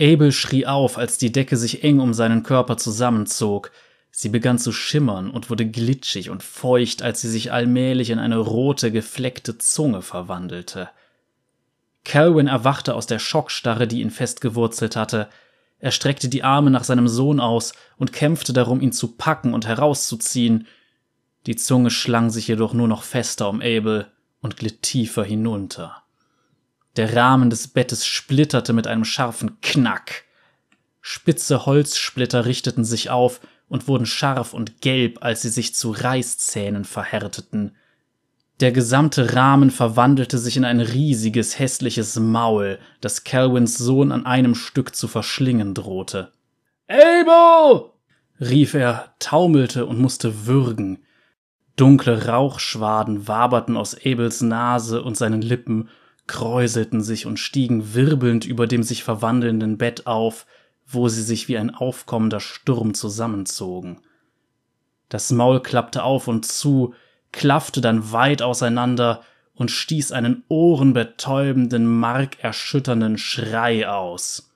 Abel 0.00 0.32
schrie 0.32 0.66
auf, 0.66 0.98
als 0.98 1.18
die 1.18 1.32
Decke 1.32 1.56
sich 1.56 1.84
eng 1.84 2.00
um 2.00 2.14
seinen 2.14 2.42
Körper 2.42 2.76
zusammenzog. 2.76 3.70
Sie 4.10 4.28
begann 4.28 4.58
zu 4.58 4.72
schimmern 4.72 5.30
und 5.30 5.50
wurde 5.50 5.66
glitschig 5.66 6.30
und 6.30 6.42
feucht, 6.42 7.02
als 7.02 7.20
sie 7.20 7.28
sich 7.28 7.52
allmählich 7.52 8.10
in 8.10 8.18
eine 8.18 8.38
rote, 8.38 8.90
gefleckte 8.90 9.58
Zunge 9.58 10.02
verwandelte. 10.02 10.88
Calvin 12.04 12.46
erwachte 12.46 12.94
aus 12.94 13.06
der 13.06 13.18
Schockstarre, 13.18 13.86
die 13.86 14.00
ihn 14.00 14.10
festgewurzelt 14.10 14.96
hatte. 14.96 15.28
Er 15.78 15.90
streckte 15.90 16.28
die 16.28 16.42
Arme 16.42 16.70
nach 16.70 16.84
seinem 16.84 17.08
Sohn 17.08 17.40
aus 17.40 17.74
und 17.98 18.12
kämpfte 18.12 18.52
darum, 18.52 18.80
ihn 18.80 18.92
zu 18.92 19.16
packen 19.16 19.54
und 19.54 19.66
herauszuziehen. 19.66 20.66
Die 21.46 21.56
Zunge 21.56 21.90
schlang 21.90 22.30
sich 22.30 22.48
jedoch 22.48 22.72
nur 22.72 22.88
noch 22.88 23.02
fester 23.02 23.48
um 23.48 23.60
Abel 23.60 24.06
und 24.40 24.56
glitt 24.56 24.82
tiefer 24.82 25.24
hinunter. 25.24 26.02
Der 27.00 27.16
Rahmen 27.16 27.48
des 27.48 27.68
Bettes 27.68 28.04
splitterte 28.04 28.74
mit 28.74 28.86
einem 28.86 29.06
scharfen 29.06 29.58
Knack. 29.62 30.24
Spitze 31.00 31.64
Holzsplitter 31.64 32.44
richteten 32.44 32.84
sich 32.84 33.08
auf 33.08 33.40
und 33.70 33.88
wurden 33.88 34.04
scharf 34.04 34.52
und 34.52 34.82
gelb, 34.82 35.24
als 35.24 35.40
sie 35.40 35.48
sich 35.48 35.74
zu 35.74 35.92
Reißzähnen 35.92 36.84
verhärteten. 36.84 37.74
Der 38.60 38.70
gesamte 38.70 39.34
Rahmen 39.34 39.70
verwandelte 39.70 40.36
sich 40.36 40.58
in 40.58 40.66
ein 40.66 40.80
riesiges, 40.80 41.58
hässliches 41.58 42.20
Maul, 42.20 42.78
das 43.00 43.24
Calvins 43.24 43.78
Sohn 43.78 44.12
an 44.12 44.26
einem 44.26 44.54
Stück 44.54 44.94
zu 44.94 45.08
verschlingen 45.08 45.72
drohte. 45.72 46.32
Abel! 46.86 47.92
rief 48.42 48.74
er, 48.74 49.14
taumelte 49.20 49.86
und 49.86 49.98
musste 49.98 50.46
würgen. 50.46 50.98
Dunkle 51.76 52.26
Rauchschwaden 52.26 53.26
waberten 53.26 53.78
aus 53.78 53.96
Abels 54.04 54.42
Nase 54.42 55.02
und 55.02 55.16
seinen 55.16 55.40
Lippen, 55.40 55.88
kräuselten 56.30 57.02
sich 57.02 57.26
und 57.26 57.40
stiegen 57.40 57.92
wirbelnd 57.92 58.44
über 58.44 58.68
dem 58.68 58.84
sich 58.84 59.02
verwandelnden 59.02 59.78
Bett 59.78 60.06
auf, 60.06 60.46
wo 60.86 61.08
sie 61.08 61.24
sich 61.24 61.48
wie 61.48 61.58
ein 61.58 61.74
aufkommender 61.74 62.38
Sturm 62.38 62.94
zusammenzogen. 62.94 63.98
Das 65.08 65.32
Maul 65.32 65.60
klappte 65.60 66.04
auf 66.04 66.28
und 66.28 66.46
zu, 66.46 66.94
klaffte 67.32 67.80
dann 67.80 68.12
weit 68.12 68.42
auseinander 68.42 69.24
und 69.54 69.72
stieß 69.72 70.12
einen 70.12 70.44
ohrenbetäubenden, 70.46 71.84
markerschütternden 71.86 73.18
Schrei 73.18 73.88
aus. 73.88 74.52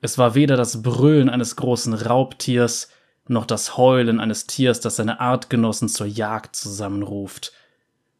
Es 0.00 0.16
war 0.16 0.34
weder 0.34 0.56
das 0.56 0.80
Brüllen 0.82 1.28
eines 1.28 1.56
großen 1.56 1.92
Raubtiers, 1.92 2.88
noch 3.28 3.44
das 3.44 3.76
Heulen 3.76 4.20
eines 4.20 4.46
Tiers, 4.46 4.80
das 4.80 4.96
seine 4.96 5.20
Artgenossen 5.20 5.90
zur 5.90 6.06
Jagd 6.06 6.56
zusammenruft. 6.56 7.52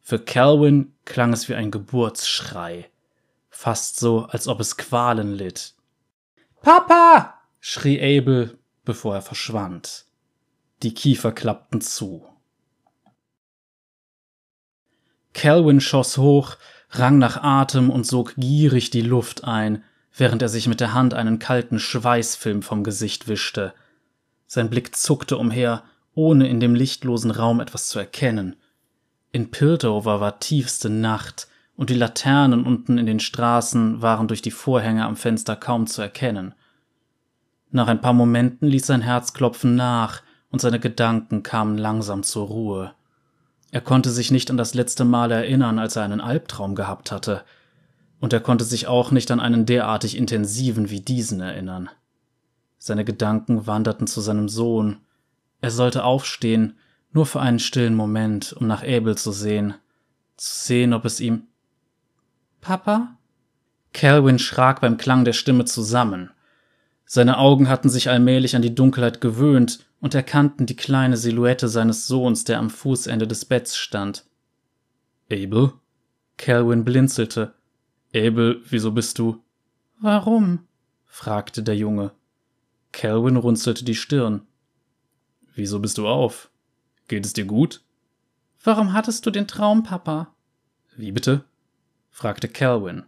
Für 0.07 0.19
Calvin 0.19 0.93
klang 1.03 1.33
es 1.33 1.49
wie 1.49 1.55
ein 1.55 1.71
Geburtsschrei, 1.71 2.91
fast 3.49 3.99
so, 3.99 4.27
als 4.27 4.47
ob 4.47 4.59
es 4.59 4.77
Qualen 4.77 5.33
litt. 5.33 5.73
Papa! 6.61 7.41
schrie 7.59 7.99
Abel, 7.99 8.59
bevor 8.83 9.15
er 9.15 9.23
verschwand. 9.23 10.05
Die 10.83 10.93
Kiefer 10.93 11.31
klappten 11.31 11.81
zu. 11.81 12.23
Calvin 15.33 15.81
schoss 15.81 16.19
hoch, 16.19 16.57
rang 16.91 17.17
nach 17.17 17.41
Atem 17.41 17.89
und 17.89 18.05
sog 18.05 18.35
gierig 18.37 18.91
die 18.91 19.01
Luft 19.01 19.43
ein, 19.43 19.83
während 20.15 20.43
er 20.43 20.49
sich 20.49 20.67
mit 20.67 20.81
der 20.81 20.93
Hand 20.93 21.15
einen 21.15 21.39
kalten 21.39 21.79
Schweißfilm 21.79 22.61
vom 22.61 22.83
Gesicht 22.83 23.27
wischte. 23.27 23.73
Sein 24.45 24.69
Blick 24.69 24.95
zuckte 24.95 25.39
umher, 25.39 25.83
ohne 26.13 26.47
in 26.47 26.59
dem 26.59 26.75
lichtlosen 26.75 27.31
Raum 27.31 27.59
etwas 27.59 27.87
zu 27.87 27.97
erkennen. 27.97 28.55
In 29.35 29.51
Piltover 29.51 30.21
war 30.21 30.39
tiefste 30.39 30.89
Nacht, 30.89 31.49
und 31.75 31.89
die 31.89 31.95
Laternen 31.95 32.65
unten 32.65 32.97
in 32.97 33.05
den 33.05 33.19
Straßen 33.19 34.01
waren 34.01 34.29
durch 34.29 34.41
die 34.41 34.49
Vorhänge 34.49 35.03
am 35.03 35.17
Fenster 35.17 35.57
kaum 35.57 35.87
zu 35.87 36.01
erkennen. 36.01 36.53
Nach 37.69 37.89
ein 37.89 37.99
paar 37.99 38.13
Momenten 38.13 38.69
ließ 38.69 38.87
sein 38.87 39.01
Herzklopfen 39.01 39.75
nach, 39.75 40.21
und 40.51 40.61
seine 40.61 40.79
Gedanken 40.79 41.43
kamen 41.43 41.77
langsam 41.77 42.23
zur 42.23 42.47
Ruhe. 42.47 42.93
Er 43.71 43.81
konnte 43.81 44.09
sich 44.09 44.31
nicht 44.31 44.49
an 44.49 44.55
das 44.55 44.73
letzte 44.73 45.03
Mal 45.03 45.33
erinnern, 45.33 45.79
als 45.79 45.97
er 45.97 46.03
einen 46.03 46.21
Albtraum 46.21 46.73
gehabt 46.73 47.11
hatte, 47.11 47.43
und 48.21 48.31
er 48.31 48.39
konnte 48.39 48.63
sich 48.63 48.87
auch 48.87 49.11
nicht 49.11 49.31
an 49.31 49.41
einen 49.41 49.65
derartig 49.65 50.15
intensiven 50.15 50.89
wie 50.89 51.01
diesen 51.01 51.41
erinnern. 51.41 51.89
Seine 52.77 53.03
Gedanken 53.03 53.67
wanderten 53.67 54.07
zu 54.07 54.21
seinem 54.21 54.47
Sohn. 54.47 54.99
Er 55.59 55.71
sollte 55.71 56.05
aufstehen, 56.05 56.77
nur 57.15 57.25
für 57.25 57.39
einen 57.39 57.59
stillen 57.59 57.95
Moment, 57.95 58.51
um 58.51 58.67
nach 58.67 58.83
Abel 58.83 59.17
zu 59.17 59.31
sehen, 59.31 59.75
zu 60.35 60.65
sehen, 60.65 60.93
ob 60.93 61.05
es 61.05 61.21
ihm. 61.21 61.47
Papa? 62.59 63.17
Calvin 63.93 64.37
schrak 64.37 64.81
beim 64.81 64.97
Klang 64.97 65.23
der 65.23 65.31
Stimme 65.31 65.63
zusammen. 65.63 66.31
Seine 67.05 67.37
Augen 67.37 67.69
hatten 67.69 67.89
sich 67.89 68.09
allmählich 68.09 68.57
an 68.57 68.61
die 68.61 68.75
Dunkelheit 68.75 69.21
gewöhnt 69.21 69.79
und 70.01 70.13
erkannten 70.13 70.65
die 70.65 70.75
kleine 70.75 71.15
Silhouette 71.15 71.69
seines 71.69 72.05
Sohns, 72.05 72.43
der 72.43 72.59
am 72.59 72.69
Fußende 72.69 73.25
des 73.25 73.45
Betts 73.45 73.77
stand. 73.77 74.25
Abel? 75.31 75.71
Calvin 76.35 76.83
blinzelte. 76.83 77.53
Abel, 78.13 78.61
wieso 78.67 78.91
bist 78.91 79.19
du? 79.19 79.41
Warum? 80.01 80.67
fragte 81.05 81.63
der 81.63 81.77
Junge. 81.77 82.11
Calvin 82.91 83.37
runzelte 83.37 83.85
die 83.85 83.95
Stirn. 83.95 84.41
Wieso 85.53 85.79
bist 85.79 85.97
du 85.97 86.09
auf? 86.09 86.49
Geht 87.07 87.25
es 87.25 87.33
dir 87.33 87.45
gut? 87.45 87.83
Warum 88.63 88.93
hattest 88.93 89.25
du 89.25 89.31
den 89.31 89.47
Traum, 89.47 89.83
Papa? 89.83 90.33
Wie 90.95 91.11
bitte? 91.11 91.43
fragte 92.09 92.47
Calvin. 92.47 93.03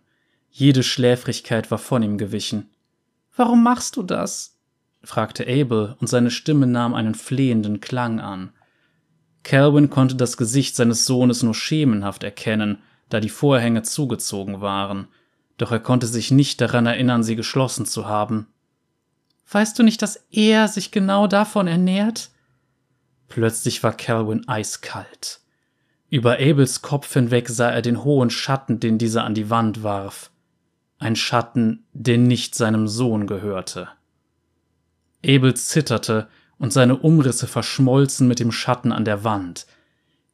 Jede 0.52 0.84
Schläfrigkeit 0.84 1.72
war 1.72 1.78
von 1.78 2.04
ihm 2.04 2.18
gewichen. 2.18 2.70
Warum 3.36 3.64
machst 3.64 3.96
du 3.96 4.04
das? 4.04 4.58
fragte 5.04 5.44
Abel, 5.44 5.96
und 6.00 6.08
seine 6.08 6.32
Stimme 6.32 6.68
nahm 6.68 6.94
einen 6.94 7.16
flehenden 7.16 7.80
Klang 7.80 8.20
an. 8.20 8.52
Calvin 9.44 9.90
konnte 9.90 10.16
das 10.16 10.38
Gesicht 10.38 10.76
seines 10.76 11.06
Sohnes 11.06 11.44
nur 11.44 11.56
schemenhaft 11.56 12.24
erkennen, 12.24 12.80
da 13.10 13.20
die 13.20 13.30
Vorhänge 13.30 13.84
zugezogen 13.84 14.60
waren, 14.60 15.08
doch 15.58 15.72
er 15.72 15.80
konnte 15.80 16.08
sich 16.08 16.32
nicht 16.32 16.60
daran 16.62 16.86
erinnern, 16.86 17.24
sie 17.24 17.36
geschlossen 17.36 17.86
zu 17.86 18.08
haben. 18.08 18.48
Weißt 19.50 19.80
du 19.80 19.84
nicht, 19.84 20.02
dass 20.02 20.26
er 20.30 20.68
sich 20.68 20.92
genau 20.92 21.28
davon 21.28 21.68
ernährt? 21.68 22.32
Plötzlich 23.28 23.84
war 23.84 23.94
Calvin 23.94 24.48
eiskalt. 24.48 25.42
Über 26.10 26.40
Abels 26.40 26.82
Kopf 26.82 27.14
hinweg 27.14 27.50
sah 27.50 27.70
er 27.70 27.82
den 27.82 28.04
hohen 28.04 28.30
Schatten, 28.30 28.80
den 28.80 28.98
dieser 28.98 29.26
an 29.26 29.34
die 29.34 29.50
Wand 29.50 29.84
warf 29.84 30.32
ein 31.00 31.16
Schatten, 31.16 31.86
der 31.94 32.18
nicht 32.18 32.56
seinem 32.56 32.88
Sohn 32.88 33.28
gehörte. 33.28 33.90
Abel 35.24 35.54
zitterte 35.56 36.28
und 36.58 36.74
seine 36.74 36.98
Umrisse 36.98 37.48
verschmolzen 37.48 38.28
mit 38.28 38.40
dem 38.40 38.52
Schatten 38.52 38.92
an 38.92 39.06
der 39.06 39.24
Wand. 39.24 39.68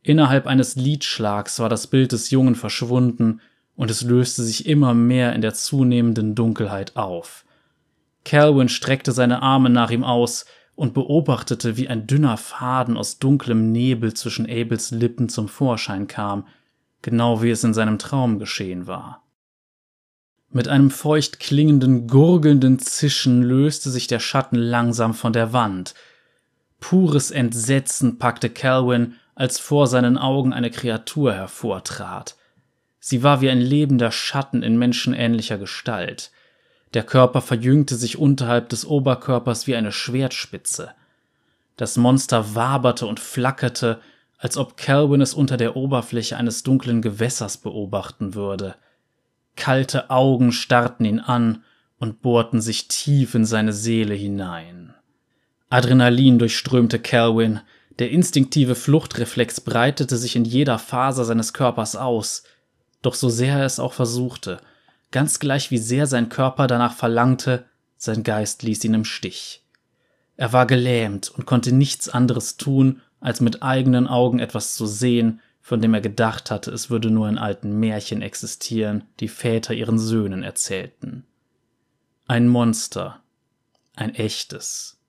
Innerhalb 0.02 0.48
eines 0.48 0.76
Liedschlags 0.76 1.60
war 1.60 1.70
das 1.70 1.88
Bild 1.88 2.12
des 2.12 2.30
Jungen 2.30 2.56
verschwunden 2.56 3.42
und 3.76 3.90
es 3.92 4.04
löste 4.04 4.44
sich 4.44 4.66
immer 4.66 4.94
mehr 4.94 5.34
in 5.34 5.42
der 5.42 5.54
zunehmenden 5.54 6.36
Dunkelheit 6.36 6.96
auf. 6.96 7.46
Calvin 8.24 8.70
streckte 8.70 9.12
seine 9.12 9.42
Arme 9.42 9.70
nach 9.70 9.92
ihm 9.92 10.04
aus 10.04 10.46
und 10.76 10.94
beobachtete, 10.94 11.78
wie 11.78 11.88
ein 11.88 12.08
dünner 12.08 12.38
Faden 12.38 12.98
aus 12.98 13.20
dunklem 13.20 13.72
Nebel 13.72 14.14
zwischen 14.14 14.50
Abels 14.50 14.92
Lippen 14.92 15.30
zum 15.30 15.48
Vorschein 15.48 16.08
kam, 16.08 16.48
genau 17.02 17.42
wie 17.42 17.52
es 17.52 17.64
in 17.64 17.74
seinem 17.74 18.00
Traum 18.00 18.40
geschehen 18.40 18.88
war. 18.88 19.24
Mit 20.50 20.68
einem 20.68 20.92
feucht 20.92 21.40
klingenden, 21.40 22.08
gurgelnden 22.08 22.80
Zischen 22.80 23.42
löste 23.42 23.90
sich 23.90 24.08
der 24.08 24.20
Schatten 24.20 24.56
langsam 24.56 25.14
von 25.14 25.34
der 25.34 25.52
Wand. 25.52 25.96
Pures 26.80 27.32
Entsetzen 27.32 28.20
packte 28.20 28.50
Calvin, 28.50 29.16
als 29.36 29.60
vor 29.60 29.88
seinen 29.88 30.18
Augen 30.18 30.54
eine 30.54 30.70
Kreatur 30.70 31.34
hervortrat. 31.34 32.36
Sie 33.00 33.24
war 33.24 33.42
wie 33.42 33.50
ein 33.50 33.62
lebender 33.62 34.12
Schatten 34.12 34.64
in 34.64 34.78
menschenähnlicher 34.78 35.58
Gestalt. 35.58 36.32
Der 36.94 37.04
Körper 37.04 37.42
verjüngte 37.42 37.96
sich 37.96 38.18
unterhalb 38.18 38.70
des 38.70 38.86
Oberkörpers 38.86 39.68
wie 39.68 39.76
eine 39.76 39.92
Schwertspitze. 39.92 40.92
Das 41.76 41.98
Monster 41.98 42.54
waberte 42.54 43.08
und 43.08 43.20
flackerte, 43.20 44.00
als 44.38 44.58
ob 44.58 44.78
Calvin 44.78 45.22
es 45.22 45.34
unter 45.34 45.58
der 45.58 45.76
Oberfläche 45.76 46.38
eines 46.38 46.64
dunklen 46.64 47.02
Gewässers 47.02 47.58
beobachten 47.58 48.36
würde. 48.36 48.76
Kalte 49.56 50.10
Augen 50.10 50.52
starrten 50.52 51.06
ihn 51.06 51.20
an 51.20 51.64
und 51.98 52.22
bohrten 52.22 52.62
sich 52.62 52.88
tief 52.90 53.34
in 53.34 53.46
seine 53.46 53.74
Seele 53.74 54.14
hinein. 54.14 54.94
Adrenalin 55.70 56.38
durchströmte 56.38 57.00
Calvin, 57.00 57.62
der 58.00 58.12
instinktive 58.12 58.76
Fluchtreflex 58.76 59.62
breitete 59.62 60.18
sich 60.18 60.36
in 60.36 60.46
jeder 60.46 60.78
Faser 60.78 61.26
seines 61.26 61.54
Körpers 61.54 61.96
aus, 61.96 62.44
doch 63.02 63.16
so 63.16 63.30
sehr 63.30 63.58
er 63.60 63.66
es 63.66 63.80
auch 63.80 63.94
versuchte, 63.94 64.60
ganz 65.14 65.40
gleich 65.40 65.72
wie 65.72 65.78
sehr 65.78 66.08
sein 66.08 66.28
Körper 66.28 66.68
danach 66.68 66.94
verlangte, 66.94 67.66
sein 67.96 68.24
Geist 68.24 68.64
ließ 68.64 68.84
ihn 68.84 68.96
im 68.96 69.06
Stich. 69.06 69.64
Er 70.36 70.52
war 70.52 70.68
gelähmt 70.68 71.30
und 71.30 71.46
konnte 71.46 71.72
nichts 71.72 72.10
anderes 72.10 72.58
tun, 72.58 73.02
als 73.22 73.40
mit 73.40 73.64
eigenen 73.64 74.08
Augen 74.08 74.40
etwas 74.40 74.76
zu 74.76 74.86
sehen, 74.86 75.40
von 75.62 75.80
dem 75.80 75.94
er 75.94 76.02
gedacht 76.02 76.52
hatte, 76.52 76.72
es 76.72 76.90
würde 76.90 77.10
nur 77.10 77.30
in 77.30 77.38
alten 77.38 77.80
Märchen 77.80 78.22
existieren, 78.22 79.06
die 79.22 79.30
Väter 79.30 79.74
ihren 79.74 79.98
Söhnen 79.98 80.44
erzählten. 80.44 81.26
Ein 82.28 82.50
Monster, 82.50 83.22
ein 83.96 84.14
echtes. 84.16 85.00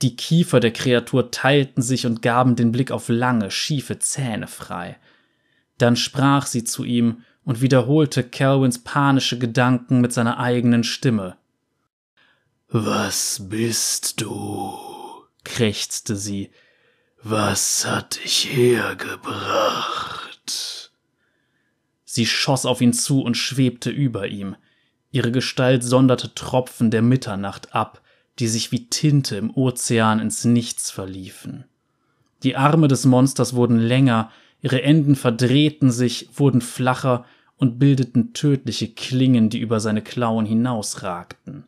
Die 0.00 0.16
Kiefer 0.16 0.60
der 0.60 0.72
Kreatur 0.72 1.30
teilten 1.30 1.82
sich 1.82 2.06
und 2.06 2.22
gaben 2.22 2.56
den 2.56 2.72
Blick 2.72 2.90
auf 2.92 3.08
lange, 3.08 3.50
schiefe 3.50 3.98
Zähne 3.98 4.46
frei. 4.46 4.96
Dann 5.76 5.96
sprach 5.96 6.46
sie 6.46 6.64
zu 6.64 6.84
ihm 6.84 7.24
und 7.48 7.60
wiederholte 7.62 8.22
Calvins 8.24 8.84
panische 8.84 9.38
Gedanken 9.38 10.02
mit 10.02 10.12
seiner 10.12 10.38
eigenen 10.38 10.84
Stimme. 10.84 11.38
Was 12.68 13.40
bist 13.48 14.20
du? 14.20 14.74
krächzte 15.44 16.14
sie, 16.14 16.50
was 17.22 17.86
hat 17.86 18.22
dich 18.22 18.52
hergebracht? 18.54 19.30
Sie 22.04 22.26
schoss 22.26 22.66
auf 22.66 22.82
ihn 22.82 22.92
zu 22.92 23.22
und 23.22 23.38
schwebte 23.38 23.88
über 23.88 24.28
ihm. 24.28 24.54
Ihre 25.10 25.32
Gestalt 25.32 25.82
sonderte 25.82 26.34
Tropfen 26.34 26.90
der 26.90 27.00
Mitternacht 27.00 27.74
ab, 27.74 28.02
die 28.40 28.48
sich 28.48 28.72
wie 28.72 28.90
Tinte 28.90 29.36
im 29.36 29.56
Ozean 29.56 30.20
ins 30.20 30.44
Nichts 30.44 30.90
verliefen. 30.90 31.64
Die 32.42 32.56
Arme 32.56 32.88
des 32.88 33.06
Monsters 33.06 33.54
wurden 33.54 33.78
länger, 33.78 34.30
ihre 34.60 34.82
Enden 34.82 35.16
verdrehten 35.16 35.90
sich, 35.90 36.28
wurden 36.34 36.60
flacher 36.60 37.24
und 37.58 37.78
bildeten 37.78 38.32
tödliche 38.32 38.88
Klingen, 38.88 39.50
die 39.50 39.58
über 39.58 39.80
seine 39.80 40.02
Klauen 40.02 40.46
hinausragten. 40.46 41.64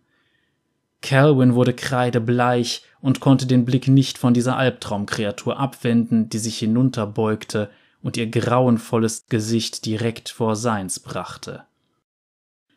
Calvin 1.03 1.55
wurde 1.55 1.74
kreidebleich 1.74 2.85
und 3.00 3.20
konnte 3.20 3.46
den 3.46 3.64
Blick 3.64 3.88
nicht 3.88 4.18
von 4.18 4.35
dieser 4.35 4.57
Albtraumkreatur 4.57 5.59
abwenden, 5.59 6.29
die 6.29 6.38
sich 6.38 6.59
hinunterbeugte 6.59 7.70
und 8.03 8.16
ihr 8.16 8.29
grauenvolles 8.29 9.26
Gesicht 9.29 9.85
direkt 9.87 10.29
vor 10.29 10.57
seins 10.57 11.00
brachte. 11.00 11.64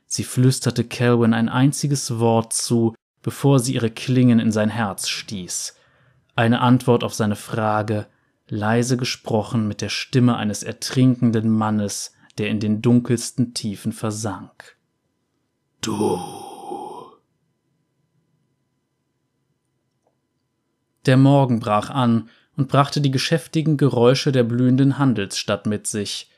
Sie 0.05 0.23
flüsterte 0.23 0.83
Calvin 0.83 1.33
ein 1.33 1.49
einziges 1.49 2.19
Wort 2.19 2.53
zu, 2.53 2.95
bevor 3.21 3.59
sie 3.59 3.73
ihre 3.73 3.89
Klingen 3.89 4.39
in 4.39 4.51
sein 4.51 4.69
Herz 4.69 5.07
stieß. 5.09 5.75
Eine 6.35 6.61
Antwort 6.61 7.03
auf 7.03 7.13
seine 7.13 7.35
Frage, 7.35 8.07
leise 8.47 8.97
gesprochen 8.97 9.67
mit 9.67 9.81
der 9.81 9.89
Stimme 9.89 10.37
eines 10.37 10.63
ertrinkenden 10.63 11.49
Mannes, 11.49 12.12
der 12.37 12.49
in 12.49 12.59
den 12.59 12.81
dunkelsten 12.81 13.53
Tiefen 13.53 13.91
versank. 13.91 14.77
Du 15.81 16.19
Der 21.05 21.17
Morgen 21.17 21.59
brach 21.59 21.89
an 21.89 22.29
und 22.55 22.69
brachte 22.69 23.01
die 23.01 23.11
geschäftigen 23.11 23.77
Geräusche 23.77 24.31
der 24.31 24.43
blühenden 24.43 24.97
Handelsstadt 24.97 25.65
mit 25.65 25.87
sich. 25.87 26.29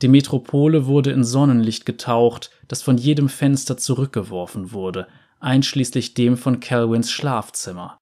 Die 0.00 0.08
Metropole 0.08 0.86
wurde 0.86 1.10
in 1.10 1.24
Sonnenlicht 1.24 1.84
getaucht, 1.84 2.50
das 2.68 2.82
von 2.82 2.96
jedem 2.96 3.28
Fenster 3.28 3.76
zurückgeworfen 3.76 4.72
wurde, 4.72 5.06
einschließlich 5.40 6.14
dem 6.14 6.36
von 6.36 6.60
Calvins 6.60 7.10
Schlafzimmer. 7.10 7.98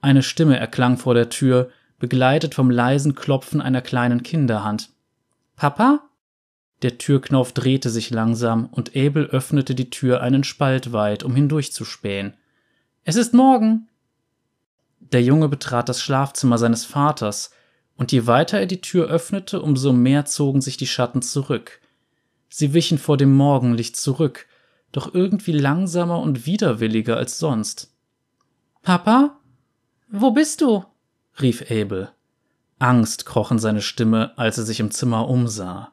Eine 0.00 0.22
Stimme 0.22 0.58
erklang 0.58 0.96
vor 0.96 1.14
der 1.14 1.28
Tür, 1.28 1.70
begleitet 1.98 2.54
vom 2.54 2.70
leisen 2.70 3.14
Klopfen 3.14 3.60
einer 3.60 3.82
kleinen 3.82 4.22
Kinderhand. 4.22 4.90
Papa? 5.56 6.07
Der 6.82 6.98
Türknauf 6.98 7.52
drehte 7.52 7.90
sich 7.90 8.10
langsam 8.10 8.66
und 8.66 8.96
Abel 8.96 9.26
öffnete 9.26 9.74
die 9.74 9.90
Tür 9.90 10.20
einen 10.20 10.44
Spalt 10.44 10.92
weit, 10.92 11.24
um 11.24 11.34
hindurchzuspähen. 11.34 12.34
Es 13.04 13.16
ist 13.16 13.34
morgen, 13.34 13.88
der 15.00 15.22
Junge 15.22 15.48
betrat 15.48 15.88
das 15.88 16.02
Schlafzimmer 16.02 16.58
seines 16.58 16.84
Vaters, 16.84 17.50
und 17.96 18.12
je 18.12 18.26
weiter 18.26 18.60
er 18.60 18.66
die 18.66 18.80
Tür 18.80 19.08
öffnete, 19.08 19.60
umso 19.60 19.92
mehr 19.92 20.24
zogen 20.24 20.60
sich 20.60 20.76
die 20.76 20.86
Schatten 20.86 21.20
zurück. 21.20 21.80
Sie 22.48 22.72
wichen 22.72 22.96
vor 22.96 23.16
dem 23.16 23.34
Morgenlicht 23.34 23.96
zurück, 23.96 24.46
doch 24.92 25.14
irgendwie 25.14 25.52
langsamer 25.52 26.20
und 26.20 26.46
widerwilliger 26.46 27.16
als 27.16 27.38
sonst. 27.38 27.92
Papa? 28.82 29.40
Wo 30.08 30.30
bist 30.30 30.60
du? 30.60 30.84
rief 31.40 31.70
Abel. 31.70 32.10
Angst 32.78 33.26
kroch 33.26 33.50
in 33.50 33.58
seine 33.58 33.82
Stimme, 33.82 34.36
als 34.38 34.58
er 34.58 34.64
sich 34.64 34.78
im 34.78 34.92
Zimmer 34.92 35.28
umsah. 35.28 35.92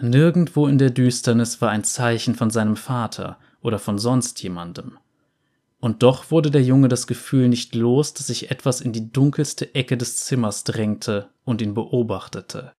Nirgendwo 0.00 0.66
in 0.66 0.78
der 0.78 0.90
Düsternis 0.90 1.60
war 1.60 1.70
ein 1.70 1.84
Zeichen 1.84 2.34
von 2.34 2.50
seinem 2.50 2.76
Vater 2.76 3.38
oder 3.60 3.78
von 3.78 3.98
sonst 3.98 4.42
jemandem. 4.42 4.98
Und 5.78 6.02
doch 6.02 6.30
wurde 6.30 6.50
der 6.50 6.62
Junge 6.62 6.88
das 6.88 7.06
Gefühl 7.06 7.48
nicht 7.48 7.74
los, 7.74 8.14
dass 8.14 8.28
sich 8.28 8.50
etwas 8.50 8.80
in 8.80 8.92
die 8.92 9.12
dunkelste 9.12 9.74
Ecke 9.74 9.96
des 9.96 10.16
Zimmers 10.16 10.64
drängte 10.64 11.28
und 11.44 11.60
ihn 11.60 11.74
beobachtete. 11.74 12.72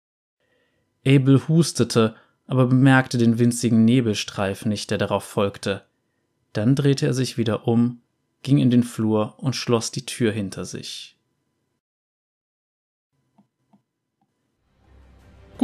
Abel 1.07 1.47
hustete, 1.47 2.15
aber 2.47 2.67
bemerkte 2.67 3.19
den 3.19 3.39
winzigen 3.39 3.85
Nebelstreif 3.85 4.65
nicht, 4.65 4.91
der 4.91 4.99
darauf 4.99 5.25
folgte. 5.25 5.83
Dann 6.53 6.75
drehte 6.75 7.07
er 7.07 7.15
sich 7.15 7.37
wieder 7.37 7.69
um, 7.69 8.01
ging 8.43 8.59
in 8.59 8.71
den 8.71 8.83
Flur 8.83 9.35
und 9.39 9.55
schloss 9.55 9.91
die 9.91 10.07
Tür 10.07 10.33
hinter 10.33 10.65
sich. 10.65 11.19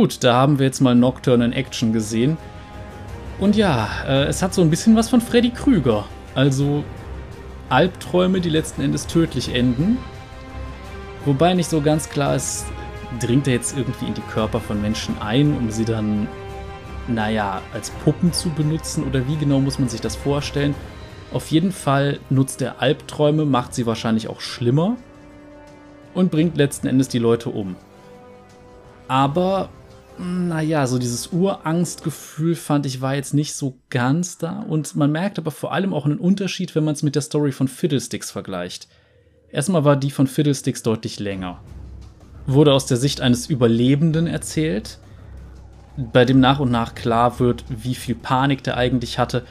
Gut, 0.01 0.25
da 0.25 0.33
haben 0.33 0.59
wir 0.59 0.65
jetzt 0.65 0.81
mal 0.81 0.95
Nocturne 0.95 1.45
in 1.45 1.53
Action 1.53 1.93
gesehen. 1.93 2.39
Und 3.39 3.55
ja, 3.55 3.87
äh, 4.09 4.25
es 4.25 4.43
hat 4.43 4.55
so 4.55 4.63
ein 4.63 4.71
bisschen 4.71 4.97
was 4.97 5.11
von 5.11 5.21
Freddy 5.21 5.51
Krüger. 5.51 6.07
Also 6.35 6.85
Albträume, 7.69 8.41
die 8.41 8.49
letzten 8.49 8.81
Endes 8.81 9.07
tödlich 9.07 9.55
enden. 9.55 9.99
Wobei 11.27 11.53
nicht 11.53 11.69
so 11.69 11.83
ganz 11.83 12.09
klar 12.09 12.35
ist, 12.35 12.65
dringt 13.21 13.47
er 13.47 13.53
jetzt 13.53 13.77
irgendwie 13.77 14.07
in 14.07 14.15
die 14.15 14.23
Körper 14.23 14.59
von 14.59 14.81
Menschen 14.81 15.21
ein, 15.21 15.55
um 15.55 15.71
sie 15.71 15.85
dann, 15.85 16.29
naja, 17.07 17.61
als 17.75 17.91
Puppen 17.91 18.33
zu 18.33 18.49
benutzen 18.49 19.05
oder 19.05 19.29
wie 19.29 19.37
genau 19.37 19.61
muss 19.61 19.79
man 19.79 19.91
sich 19.91 20.01
das 20.01 20.17
vorstellen? 20.17 20.75
Auf 21.31 21.51
jeden 21.51 21.73
Fall 21.73 22.21
nutzt 22.31 22.63
er 22.63 22.81
Albträume, 22.81 23.45
macht 23.45 23.75
sie 23.75 23.85
wahrscheinlich 23.85 24.29
auch 24.29 24.41
schlimmer 24.41 24.97
und 26.15 26.31
bringt 26.31 26.57
letzten 26.57 26.87
Endes 26.87 27.09
die 27.09 27.19
Leute 27.19 27.51
um. 27.51 27.77
Aber 29.07 29.69
naja, 30.21 30.87
so 30.87 30.99
dieses 30.99 31.29
Urangstgefühl 31.29 32.55
fand 32.55 32.85
ich 32.85 33.01
war 33.01 33.15
jetzt 33.15 33.33
nicht 33.33 33.55
so 33.55 33.79
ganz 33.89 34.37
da. 34.37 34.61
Und 34.61 34.95
man 34.95 35.11
merkt 35.11 35.39
aber 35.39 35.51
vor 35.51 35.73
allem 35.73 35.95
auch 35.95 36.05
einen 36.05 36.19
Unterschied, 36.19 36.75
wenn 36.75 36.85
man 36.85 36.95
es 36.95 37.03
mit 37.03 37.15
der 37.15 37.23
Story 37.23 37.53
von 37.53 37.69
Fiddlesticks 37.69 38.31
vergleicht. 38.31 38.87
Erstmal 39.51 39.85
war 39.85 39.97
die 39.97 40.11
von 40.11 40.27
Fiddlesticks 40.27 40.83
deutlich 40.83 41.19
länger. 41.19 41.61
Wurde 42.47 42.75
aus 42.75 42.85
der 42.85 42.99
Sicht 42.99 43.23
eines 43.23 43.49
Überlebenden 43.49 44.27
erzählt, 44.27 44.99
bei 45.97 46.25
dem 46.25 46.39
nach 46.39 46.61
und 46.61 46.71
nach 46.71 46.95
klar 46.95 47.41
wird, 47.41 47.65
wie 47.69 47.95
viel 47.95 48.15
Panik 48.15 48.63
der 48.63 48.77
eigentlich 48.77 49.19
hatte. 49.19 49.45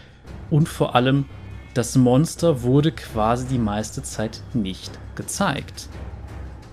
Und 0.51 0.69
vor 0.69 0.93
allem, 0.93 1.25
das 1.73 1.95
Monster 1.95 2.61
wurde 2.61 2.91
quasi 2.91 3.47
die 3.47 3.57
meiste 3.57 4.03
Zeit 4.03 4.41
nicht 4.53 4.91
gezeigt. 5.15 5.89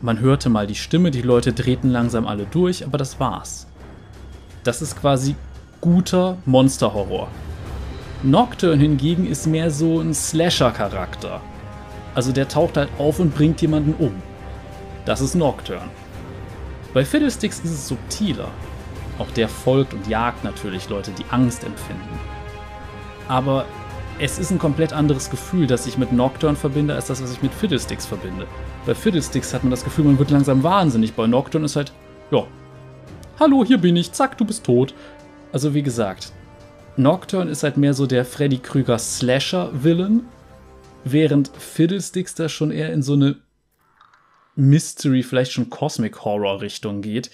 Man 0.03 0.21
hörte 0.21 0.51
mal 0.51 0.67
die 0.67 0.75
Stimme, 0.75 1.11
die 1.11 1.23
Leute 1.23 1.55
drehten 1.55 1.91
langsam 1.91 2.27
alle 2.27 2.45
durch, 2.45 2.85
aber 2.85 2.99
das 2.99 3.19
war's. 3.19 3.66
Das 4.67 4.83
ist 4.83 5.01
quasi 5.01 5.37
guter 5.81 6.39
Monsterhorror. 6.45 7.29
Nocturne 8.25 8.83
hingegen 8.83 9.25
ist 9.25 9.47
mehr 9.47 9.71
so 9.71 10.01
ein 10.01 10.13
Slasher-Charakter. 10.13 11.41
Also 12.17 12.33
der 12.33 12.49
taucht 12.49 12.77
halt 12.77 12.89
auf 12.99 13.21
und 13.21 13.33
bringt 13.33 13.63
jemanden 13.63 13.95
um. 14.05 14.13
Das 15.05 15.21
ist 15.21 15.37
Nocturne. 15.37 15.89
Bei 16.93 17.05
Fiddlesticks 17.05 17.61
ist 17.61 17.71
es 17.71 17.87
subtiler. 17.87 18.49
Auch 19.21 19.31
der 19.31 19.49
folgt 19.49 19.95
und 19.95 20.09
jagt 20.09 20.43
natürlich 20.43 20.89
Leute, 20.89 21.13
die 21.13 21.27
Angst 21.31 21.63
empfinden. 21.63 22.19
Aber 23.29 23.67
es 24.19 24.41
ist 24.41 24.51
ein 24.51 24.59
komplett 24.59 24.93
anderes 24.93 25.31
Gefühl, 25.31 25.69
das 25.69 25.87
ich 25.87 25.97
mit 25.97 26.13
Nocturne 26.13 26.57
verbinde, 26.57 26.97
als 26.97 27.07
das, 27.07 27.23
was 27.23 27.31
ich 27.31 27.43
mit 27.43 27.55
Fiddlesticks 27.55 28.07
verbinde. 28.07 28.49
Bei 28.85 28.97
Fiddlesticks 28.97 29.55
hat 29.55 29.63
man 29.63 29.71
das 29.71 29.85
Gefühl, 29.85 30.07
man 30.07 30.19
wird 30.19 30.33
langsam 30.33 30.65
wahnsinnig. 30.65 31.15
Bei 31.15 31.29
Nocturne 31.29 31.67
ist 31.67 31.77
halt, 31.77 31.93
ja, 32.33 32.49
Hallo, 33.39 33.67
hier 33.67 33.77
bin 33.77 33.97
ich, 33.97 34.13
zack, 34.13 34.39
du 34.39 34.47
bist 34.47 34.65
tot. 34.65 34.95
Also 35.53 35.75
wie 35.75 35.83
gesagt, 35.83 36.33
Nocturne 36.97 37.51
ist 37.51 37.65
halt 37.65 37.77
mehr 37.77 37.93
so 37.93 38.07
der 38.07 38.25
Freddy 38.25 38.57
Krüger 38.57 38.99
Slasher-Villain, 38.99 40.23
während 41.05 41.49
Fiddlesticks 41.49 42.35
da 42.35 42.49
schon 42.49 42.71
eher 42.71 42.95
in 42.95 43.03
so 43.03 43.13
eine 43.13 43.37
Mystery, 44.55 45.23
vielleicht 45.23 45.53
schon 45.53 45.69
Cosmic 45.69 46.25
Horror 46.25 46.63
Richtung 46.63 47.03
geht. 47.03 47.31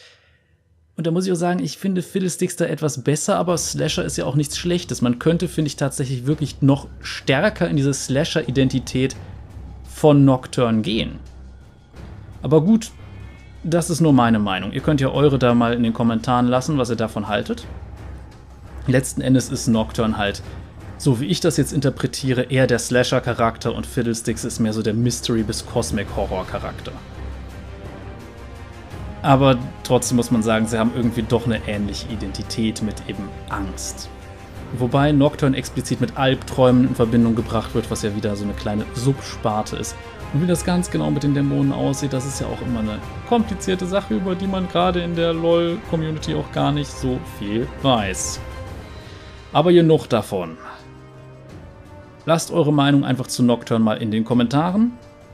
Und 0.96 1.06
da 1.06 1.12
muss 1.12 1.24
ich 1.24 1.32
auch 1.32 1.36
sagen, 1.36 1.62
ich 1.62 1.78
finde 1.78 2.02
Fiddlesticks 2.02 2.56
da 2.56 2.64
etwas 2.64 3.04
besser, 3.04 3.36
aber 3.36 3.56
Slasher 3.56 4.04
ist 4.04 4.16
ja 4.16 4.24
auch 4.24 4.34
nichts 4.34 4.58
Schlechtes. 4.58 5.02
Man 5.02 5.20
könnte, 5.20 5.46
finde 5.46 5.68
ich, 5.68 5.76
tatsächlich 5.76 6.26
wirklich 6.26 6.62
noch 6.62 6.88
stärker 7.00 7.68
in 7.68 7.76
diese 7.76 7.94
Slasher-Identität 7.94 9.14
von 9.88 10.24
Nocturne 10.24 10.82
gehen. 10.82 11.20
Aber 12.42 12.60
gut, 12.60 12.90
das 13.64 13.90
ist 13.90 14.00
nur 14.00 14.12
meine 14.12 14.38
Meinung. 14.38 14.72
Ihr 14.72 14.80
könnt 14.80 15.00
ja 15.00 15.08
eure 15.08 15.38
da 15.38 15.54
mal 15.54 15.74
in 15.74 15.82
den 15.82 15.92
Kommentaren 15.92 16.48
lassen, 16.48 16.78
was 16.78 16.90
ihr 16.90 16.96
davon 16.96 17.28
haltet. 17.28 17.66
Letzten 18.86 19.20
Endes 19.20 19.48
ist 19.48 19.68
Nocturne 19.68 20.16
halt, 20.18 20.42
so 20.98 21.20
wie 21.20 21.26
ich 21.26 21.40
das 21.40 21.56
jetzt 21.56 21.72
interpretiere, 21.72 22.42
eher 22.42 22.66
der 22.66 22.78
Slasher-Charakter 22.78 23.74
und 23.74 23.86
Fiddlesticks 23.86 24.44
ist 24.44 24.60
mehr 24.60 24.72
so 24.72 24.82
der 24.82 24.94
Mystery- 24.94 25.42
bis 25.42 25.66
Cosmic-Horror-Charakter. 25.66 26.92
Aber 29.22 29.56
trotzdem 29.84 30.16
muss 30.16 30.30
man 30.30 30.42
sagen, 30.42 30.66
sie 30.66 30.78
haben 30.78 30.92
irgendwie 30.94 31.22
doch 31.22 31.46
eine 31.46 31.60
ähnliche 31.68 32.08
Identität 32.08 32.82
mit 32.82 33.08
eben 33.08 33.28
Angst. 33.48 34.08
Wobei 34.78 35.12
Nocturne 35.12 35.56
explizit 35.56 36.00
mit 36.00 36.16
Albträumen 36.16 36.88
in 36.88 36.94
Verbindung 36.94 37.34
gebracht 37.34 37.74
wird, 37.74 37.90
was 37.90 38.02
ja 38.02 38.14
wieder 38.16 38.34
so 38.36 38.44
eine 38.44 38.54
kleine 38.54 38.84
Subsparte 38.94 39.76
ist. 39.76 39.94
Und 40.32 40.42
wie 40.42 40.46
das 40.46 40.64
ganz 40.64 40.90
genau 40.90 41.10
mit 41.10 41.22
den 41.22 41.34
Dämonen 41.34 41.72
aussieht, 41.72 42.12
das 42.12 42.24
ist 42.24 42.40
ja 42.40 42.46
auch 42.46 42.60
immer 42.62 42.80
eine 42.80 42.98
komplizierte 43.28 43.84
Sache, 43.84 44.14
über 44.14 44.34
die 44.34 44.46
man 44.46 44.66
gerade 44.68 45.02
in 45.02 45.14
der 45.14 45.34
LOL-Community 45.34 46.34
auch 46.34 46.50
gar 46.52 46.72
nicht 46.72 46.90
so 46.90 47.18
viel 47.38 47.68
weiß. 47.82 48.40
Aber 49.52 49.72
genug 49.72 50.06
davon. 50.06 50.56
Lasst 52.24 52.50
eure 52.50 52.72
Meinung 52.72 53.04
einfach 53.04 53.26
zu 53.26 53.42
Nocturne 53.42 53.84
mal 53.84 54.00
in 54.00 54.10
den 54.10 54.24
Kommentaren 54.24 54.92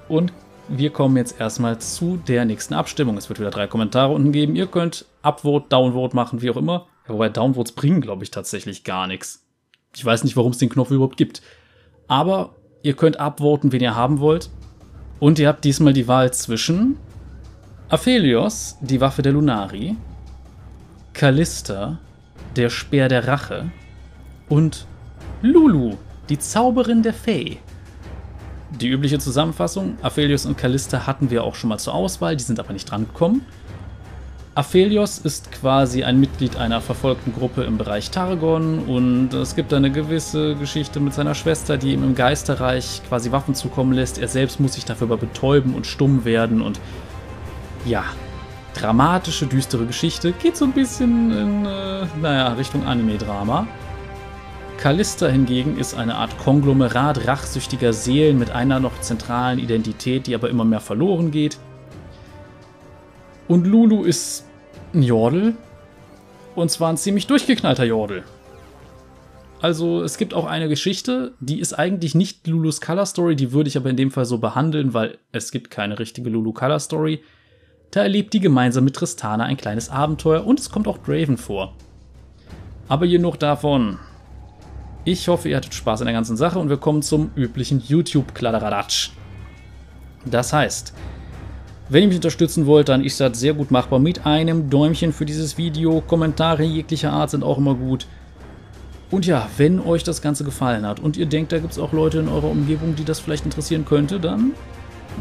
und 0.08 0.32
wir 0.68 0.90
kommen 0.90 1.16
jetzt 1.16 1.40
erstmal 1.40 1.78
zu 1.78 2.18
der 2.26 2.44
nächsten 2.44 2.74
Abstimmung. 2.74 3.16
Es 3.16 3.28
wird 3.28 3.38
wieder 3.38 3.50
drei 3.50 3.66
Kommentare 3.66 4.12
unten 4.12 4.32
geben. 4.32 4.56
Ihr 4.56 4.66
könnt 4.66 5.06
Upvote, 5.22 5.66
Downvote 5.68 6.16
machen, 6.16 6.42
wie 6.42 6.50
auch 6.50 6.56
immer. 6.56 6.86
wobei 7.06 7.28
Downvotes 7.28 7.72
bringen, 7.72 8.00
glaube 8.00 8.24
ich, 8.24 8.30
tatsächlich 8.30 8.84
gar 8.84 9.06
nichts. 9.06 9.46
Ich 9.94 10.04
weiß 10.04 10.24
nicht, 10.24 10.36
warum 10.36 10.52
es 10.52 10.58
den 10.58 10.68
Knopf 10.68 10.90
überhaupt 10.90 11.16
gibt. 11.16 11.40
Aber 12.06 12.56
ihr 12.82 12.94
könnt 12.94 13.18
upvoten, 13.18 13.72
wen 13.72 13.80
ihr 13.80 13.94
haben 13.94 14.20
wollt. 14.20 14.50
Und 15.20 15.38
ihr 15.38 15.48
habt 15.48 15.64
diesmal 15.64 15.92
die 15.92 16.06
Wahl 16.06 16.32
zwischen 16.32 16.96
Aphelios, 17.88 18.76
die 18.80 19.00
Waffe 19.00 19.22
der 19.22 19.32
Lunari, 19.32 19.96
Callista, 21.12 21.98
der 22.54 22.70
Speer 22.70 23.08
der 23.08 23.26
Rache 23.26 23.70
und 24.48 24.86
Lulu, 25.42 25.96
die 26.28 26.38
Zauberin 26.38 27.02
der 27.02 27.14
Fee. 27.14 27.58
Die 28.70 28.88
übliche 28.88 29.18
Zusammenfassung, 29.18 29.96
Aphelios 30.02 30.46
und 30.46 30.58
Callista 30.58 31.06
hatten 31.06 31.30
wir 31.30 31.42
auch 31.42 31.54
schon 31.54 31.68
mal 31.68 31.78
zur 31.78 31.94
Auswahl, 31.94 32.36
die 32.36 32.44
sind 32.44 32.60
aber 32.60 32.72
nicht 32.72 32.90
drangekommen. 32.90 33.42
Aphelios 34.58 35.18
ist 35.18 35.52
quasi 35.52 36.02
ein 36.02 36.18
Mitglied 36.18 36.56
einer 36.56 36.80
verfolgten 36.80 37.32
Gruppe 37.32 37.62
im 37.62 37.78
Bereich 37.78 38.10
Targon 38.10 38.80
und 38.80 39.32
es 39.32 39.54
gibt 39.54 39.72
eine 39.72 39.92
gewisse 39.92 40.56
Geschichte 40.56 40.98
mit 40.98 41.14
seiner 41.14 41.36
Schwester, 41.36 41.76
die 41.76 41.92
ihm 41.92 42.02
im 42.02 42.16
Geisterreich 42.16 43.00
quasi 43.06 43.30
Waffen 43.30 43.54
zukommen 43.54 43.92
lässt. 43.92 44.18
Er 44.18 44.26
selbst 44.26 44.58
muss 44.58 44.72
sich 44.72 44.84
dafür 44.84 45.06
aber 45.06 45.16
betäuben 45.16 45.76
und 45.76 45.86
stumm 45.86 46.24
werden 46.24 46.60
und 46.60 46.80
ja, 47.86 48.02
dramatische, 48.74 49.46
düstere 49.46 49.86
Geschichte. 49.86 50.32
Geht 50.32 50.56
so 50.56 50.64
ein 50.64 50.72
bisschen 50.72 51.30
in, 51.30 51.64
äh, 51.64 52.06
naja, 52.20 52.54
Richtung 52.54 52.84
Anime-Drama. 52.84 53.64
Callista 54.76 55.28
hingegen 55.28 55.78
ist 55.78 55.96
eine 55.96 56.16
Art 56.16 56.36
Konglomerat 56.38 57.28
rachsüchtiger 57.28 57.92
Seelen 57.92 58.40
mit 58.40 58.50
einer 58.50 58.80
noch 58.80 59.00
zentralen 59.02 59.60
Identität, 59.60 60.26
die 60.26 60.34
aber 60.34 60.50
immer 60.50 60.64
mehr 60.64 60.80
verloren 60.80 61.30
geht. 61.30 61.60
Und 63.46 63.64
Lulu 63.64 64.02
ist 64.02 64.47
ein 64.98 65.02
Jordel. 65.02 65.54
Und 66.54 66.70
zwar 66.70 66.90
ein 66.90 66.96
ziemlich 66.96 67.26
durchgeknallter 67.26 67.84
Jordel. 67.84 68.24
Also 69.60 70.02
es 70.02 70.18
gibt 70.18 70.34
auch 70.34 70.46
eine 70.46 70.68
Geschichte, 70.68 71.34
die 71.40 71.58
ist 71.58 71.72
eigentlich 71.72 72.14
nicht 72.14 72.46
Lulus 72.46 72.80
Color 72.80 73.06
Story, 73.06 73.34
die 73.34 73.50
würde 73.50 73.68
ich 73.68 73.76
aber 73.76 73.90
in 73.90 73.96
dem 73.96 74.12
Fall 74.12 74.24
so 74.24 74.38
behandeln, 74.38 74.94
weil 74.94 75.18
es 75.32 75.50
gibt 75.50 75.70
keine 75.70 75.98
richtige 75.98 76.30
Lulu 76.30 76.52
Color 76.52 76.78
Story. 76.78 77.22
Da 77.90 78.02
erlebt 78.02 78.34
die 78.34 78.40
gemeinsam 78.40 78.84
mit 78.84 78.94
Tristana 78.94 79.44
ein 79.44 79.56
kleines 79.56 79.88
Abenteuer 79.88 80.46
und 80.46 80.60
es 80.60 80.70
kommt 80.70 80.86
auch 80.86 80.98
Draven 80.98 81.36
vor. 81.36 81.74
Aber 82.86 83.06
genug 83.08 83.38
davon. 83.38 83.98
Ich 85.04 85.26
hoffe, 85.26 85.48
ihr 85.48 85.56
hattet 85.56 85.74
Spaß 85.74 86.02
an 86.02 86.06
der 86.06 86.14
ganzen 86.14 86.36
Sache 86.36 86.58
und 86.58 86.68
wir 86.68 86.76
kommen 86.76 87.02
zum 87.02 87.30
üblichen 87.34 87.80
YouTube-Kladderadatsch. 87.80 89.10
Das 90.24 90.52
heißt, 90.52 90.92
wenn 91.90 92.02
ihr 92.02 92.08
mich 92.08 92.16
unterstützen 92.16 92.66
wollt, 92.66 92.88
dann 92.88 93.02
ist 93.02 93.18
das 93.18 93.38
sehr 93.40 93.54
gut 93.54 93.70
machbar 93.70 93.98
mit 93.98 94.26
einem 94.26 94.68
Däumchen 94.68 95.12
für 95.12 95.24
dieses 95.24 95.56
Video. 95.56 96.02
Kommentare 96.02 96.62
jeglicher 96.62 97.12
Art 97.12 97.30
sind 97.30 97.42
auch 97.42 97.56
immer 97.56 97.74
gut. 97.74 98.06
Und 99.10 99.24
ja, 99.24 99.48
wenn 99.56 99.80
euch 99.80 100.04
das 100.04 100.20
Ganze 100.20 100.44
gefallen 100.44 100.86
hat 100.86 101.00
und 101.00 101.16
ihr 101.16 101.24
denkt, 101.24 101.50
da 101.52 101.58
gibt 101.58 101.72
es 101.72 101.78
auch 101.78 101.92
Leute 101.92 102.18
in 102.18 102.28
eurer 102.28 102.50
Umgebung, 102.50 102.94
die 102.94 103.04
das 103.04 103.20
vielleicht 103.20 103.46
interessieren 103.46 103.86
könnte, 103.86 104.20
dann, 104.20 104.52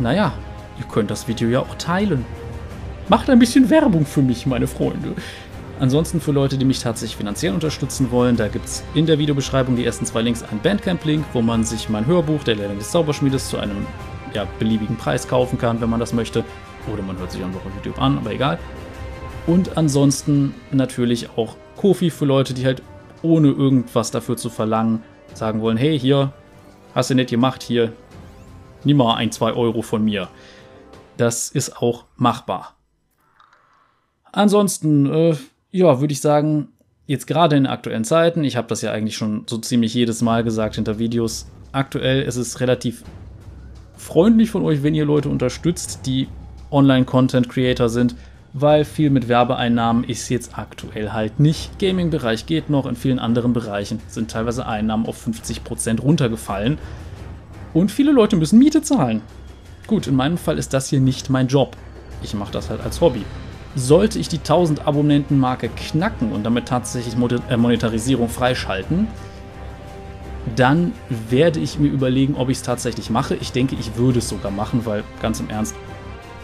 naja, 0.02 0.34
ihr 0.78 0.86
könnt 0.92 1.10
das 1.10 1.30
Video 1.30 1.48
ja 1.48 1.62
auch 1.62 1.76
teilen. 1.76 2.26
Macht 3.08 3.30
ein 3.30 3.40
bisschen 3.40 3.70
Werbung 3.70 4.06
für 4.06 4.22
mich, 4.22 4.46
meine 4.46 4.68
Freunde. 4.68 5.14
Ansonsten 5.80 6.20
für 6.20 6.34
Leute, 6.34 6.58
die 6.58 6.66
mich 6.66 6.80
tatsächlich 6.80 7.16
finanziell 7.16 7.54
unterstützen 7.54 8.12
wollen, 8.12 8.36
da 8.36 8.50
gibt 8.50 8.66
es 8.66 8.84
in 8.94 9.06
der 9.06 9.20
Videobeschreibung 9.20 9.78
die 9.78 9.86
ersten 9.86 10.06
zwei 10.06 10.22
Links 10.22 10.44
einen 10.44 10.60
Bandcamp-Link, 10.60 11.24
wo 11.32 11.42
man 11.42 11.64
sich 11.64 11.88
mein 11.88 12.08
Hörbuch, 12.08 12.44
der 12.44 12.56
Lehrling 12.56 12.80
des 12.80 12.92
Zauberschmiedes, 12.92 13.48
zu 13.48 13.58
einem 13.58 13.86
ja, 14.34 14.48
beliebigen 14.60 14.98
Preis 14.98 15.28
kaufen 15.28 15.58
kann, 15.58 15.82
wenn 15.82 15.90
man 15.90 16.00
das 16.00 16.14
möchte. 16.14 16.44
Oder 16.92 17.04
man 17.04 17.18
hört 17.18 17.32
sich 17.32 17.44
einfach 17.44 17.66
auf 17.66 17.72
YouTube 17.76 18.02
an, 18.02 18.18
aber 18.18 18.32
egal. 18.32 18.60
Und 19.46 19.78
ansonsten 19.78 20.54
natürlich 20.72 21.30
auch 21.38 21.56
Kofi 21.78 22.10
für 22.10 22.26
Leute, 22.26 22.54
die 22.54 22.66
halt 22.66 22.82
ohne 23.22 23.50
irgendwas 23.50 24.12
dafür 24.12 24.38
zu 24.38 24.50
verlangen 24.50 25.04
sagen 25.34 25.62
wollen, 25.62 25.78
hey, 25.78 26.00
hier, 26.00 26.34
hast 26.96 27.10
du 27.10 27.16
nicht 27.16 27.30
gemacht, 27.30 27.64
hier, 27.64 27.94
nimm 28.84 28.98
mal 28.98 29.16
ein, 29.16 29.32
zwei 29.32 29.54
Euro 29.54 29.82
von 29.82 30.04
mir. 30.04 30.28
Das 31.18 31.50
ist 31.50 31.78
auch 31.78 32.06
machbar. 32.16 32.76
Ansonsten, 34.32 35.06
äh, 35.12 35.36
ja, 35.72 36.00
würde 36.00 36.12
ich 36.12 36.22
sagen, 36.22 36.70
jetzt 37.06 37.28
gerade 37.28 37.56
in 37.56 37.66
aktuellen 37.66 38.04
Zeiten, 38.04 38.44
ich 38.44 38.58
habe 38.58 38.68
das 38.68 38.82
ja 38.82 38.92
eigentlich 38.92 39.16
schon 39.16 39.44
so 39.48 39.58
ziemlich 39.58 39.94
jedes 39.94 40.22
Mal 40.22 40.44
gesagt 40.44 40.76
hinter 40.76 41.00
Videos, 41.00 41.48
aktuell 41.72 42.22
ist 42.22 42.36
es 42.36 42.60
relativ 42.60 43.04
freundlich 44.08 44.52
von 44.52 44.64
euch, 44.64 44.84
wenn 44.84 44.96
ihr 44.96 45.04
Leute 45.04 45.28
unterstützt, 45.28 46.06
die 46.06 46.30
Online-Content-Creator 46.72 47.90
sind, 47.90 48.16
weil 48.54 48.86
viel 48.86 49.10
mit 49.10 49.28
Werbeeinnahmen 49.28 50.06
ist 50.06 50.30
jetzt 50.30 50.58
aktuell 50.58 51.12
halt 51.12 51.42
nicht. 51.42 51.78
Gaming-Bereich 51.78 52.46
geht 52.46 52.70
noch, 52.70 52.86
in 52.86 52.96
vielen 52.96 53.20
anderen 53.20 53.52
Bereichen 53.52 54.00
sind 54.08 54.32
teilweise 54.32 54.66
Einnahmen 54.66 55.06
auf 55.06 55.28
50% 55.28 56.00
runtergefallen. 56.00 56.78
Und 57.74 57.92
viele 57.92 58.14
Leute 58.14 58.38
müssen 58.38 58.58
Miete 58.58 58.82
zahlen. 58.82 59.22
Gut, 59.88 60.08
in 60.08 60.16
meinem 60.16 60.38
Fall 60.38 60.58
ist 60.58 60.74
das 60.74 60.88
hier 60.88 61.02
nicht 61.02 61.30
mein 61.30 61.48
Job. 61.48 61.76
Ich 62.24 62.34
mache 62.34 62.54
das 62.54 62.70
halt 62.70 62.82
als 62.82 63.02
Hobby. 63.02 63.24
Sollte 63.76 64.20
ich 64.20 64.30
die 64.30 64.38
1000 64.38 64.88
Abonnenten-Marke 64.88 65.68
knacken 65.68 66.32
und 66.32 66.46
damit 66.46 66.66
tatsächlich 66.66 67.16
äh, 67.50 67.58
Monetarisierung 67.58 68.30
freischalten, 68.30 69.10
dann 70.56 70.94
werde 71.30 71.60
ich 71.60 71.80
mir 71.80 71.90
überlegen, 71.90 72.36
ob 72.36 72.50
ich 72.50 72.58
es 72.58 72.64
tatsächlich 72.64 73.10
mache. 73.10 73.36
Ich 73.36 73.52
denke, 73.52 73.76
ich 73.80 73.96
würde 73.98 74.20
es 74.20 74.30
sogar 74.30 74.52
machen, 74.52 74.86
weil 74.86 75.04
ganz 75.22 75.40
im 75.40 75.50
Ernst, 75.50 75.76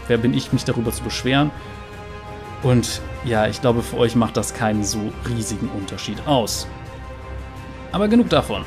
wer 0.08 0.18
bin 0.18 0.34
ich, 0.34 0.52
mich 0.52 0.64
darüber 0.64 0.92
zu 0.92 1.02
beschweren? 1.02 1.50
Und 2.62 3.02
ja, 3.24 3.46
ich 3.46 3.60
glaube, 3.60 3.82
für 3.82 3.98
euch 3.98 4.16
macht 4.16 4.36
das 4.36 4.54
keinen 4.54 4.84
so 4.84 5.12
riesigen 5.28 5.68
Unterschied 5.68 6.26
aus. 6.26 6.66
Aber 7.92 8.08
genug 8.08 8.28
davon. 8.30 8.64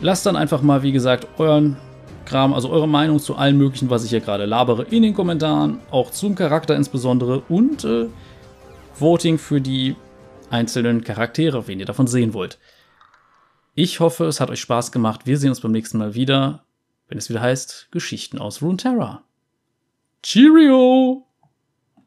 Lasst 0.00 0.26
dann 0.26 0.36
einfach 0.36 0.62
mal, 0.62 0.82
wie 0.82 0.92
gesagt, 0.92 1.26
euren 1.38 1.76
Kram, 2.24 2.54
also 2.54 2.70
eure 2.70 2.88
Meinung 2.88 3.18
zu 3.18 3.36
allen 3.36 3.56
möglichen, 3.56 3.90
was 3.90 4.04
ich 4.04 4.10
hier 4.10 4.20
gerade 4.20 4.46
labere, 4.46 4.84
in 4.84 5.02
den 5.02 5.14
Kommentaren, 5.14 5.80
auch 5.90 6.10
zum 6.10 6.34
Charakter 6.34 6.76
insbesondere 6.76 7.42
und 7.48 7.84
äh, 7.84 8.06
Voting 8.98 9.38
für 9.38 9.60
die 9.60 9.96
einzelnen 10.50 11.02
Charaktere, 11.02 11.66
wen 11.66 11.80
ihr 11.80 11.86
davon 11.86 12.06
sehen 12.06 12.34
wollt. 12.34 12.58
Ich 13.74 14.00
hoffe, 14.00 14.26
es 14.26 14.40
hat 14.40 14.50
euch 14.50 14.60
Spaß 14.60 14.92
gemacht. 14.92 15.26
Wir 15.26 15.38
sehen 15.38 15.48
uns 15.48 15.60
beim 15.60 15.72
nächsten 15.72 15.96
Mal 15.98 16.14
wieder, 16.14 16.66
wenn 17.08 17.16
es 17.16 17.30
wieder 17.30 17.40
heißt 17.40 17.88
Geschichten 17.90 18.38
aus 18.38 18.60
Runeterra. 18.60 19.24
Cheerio! 20.22 21.26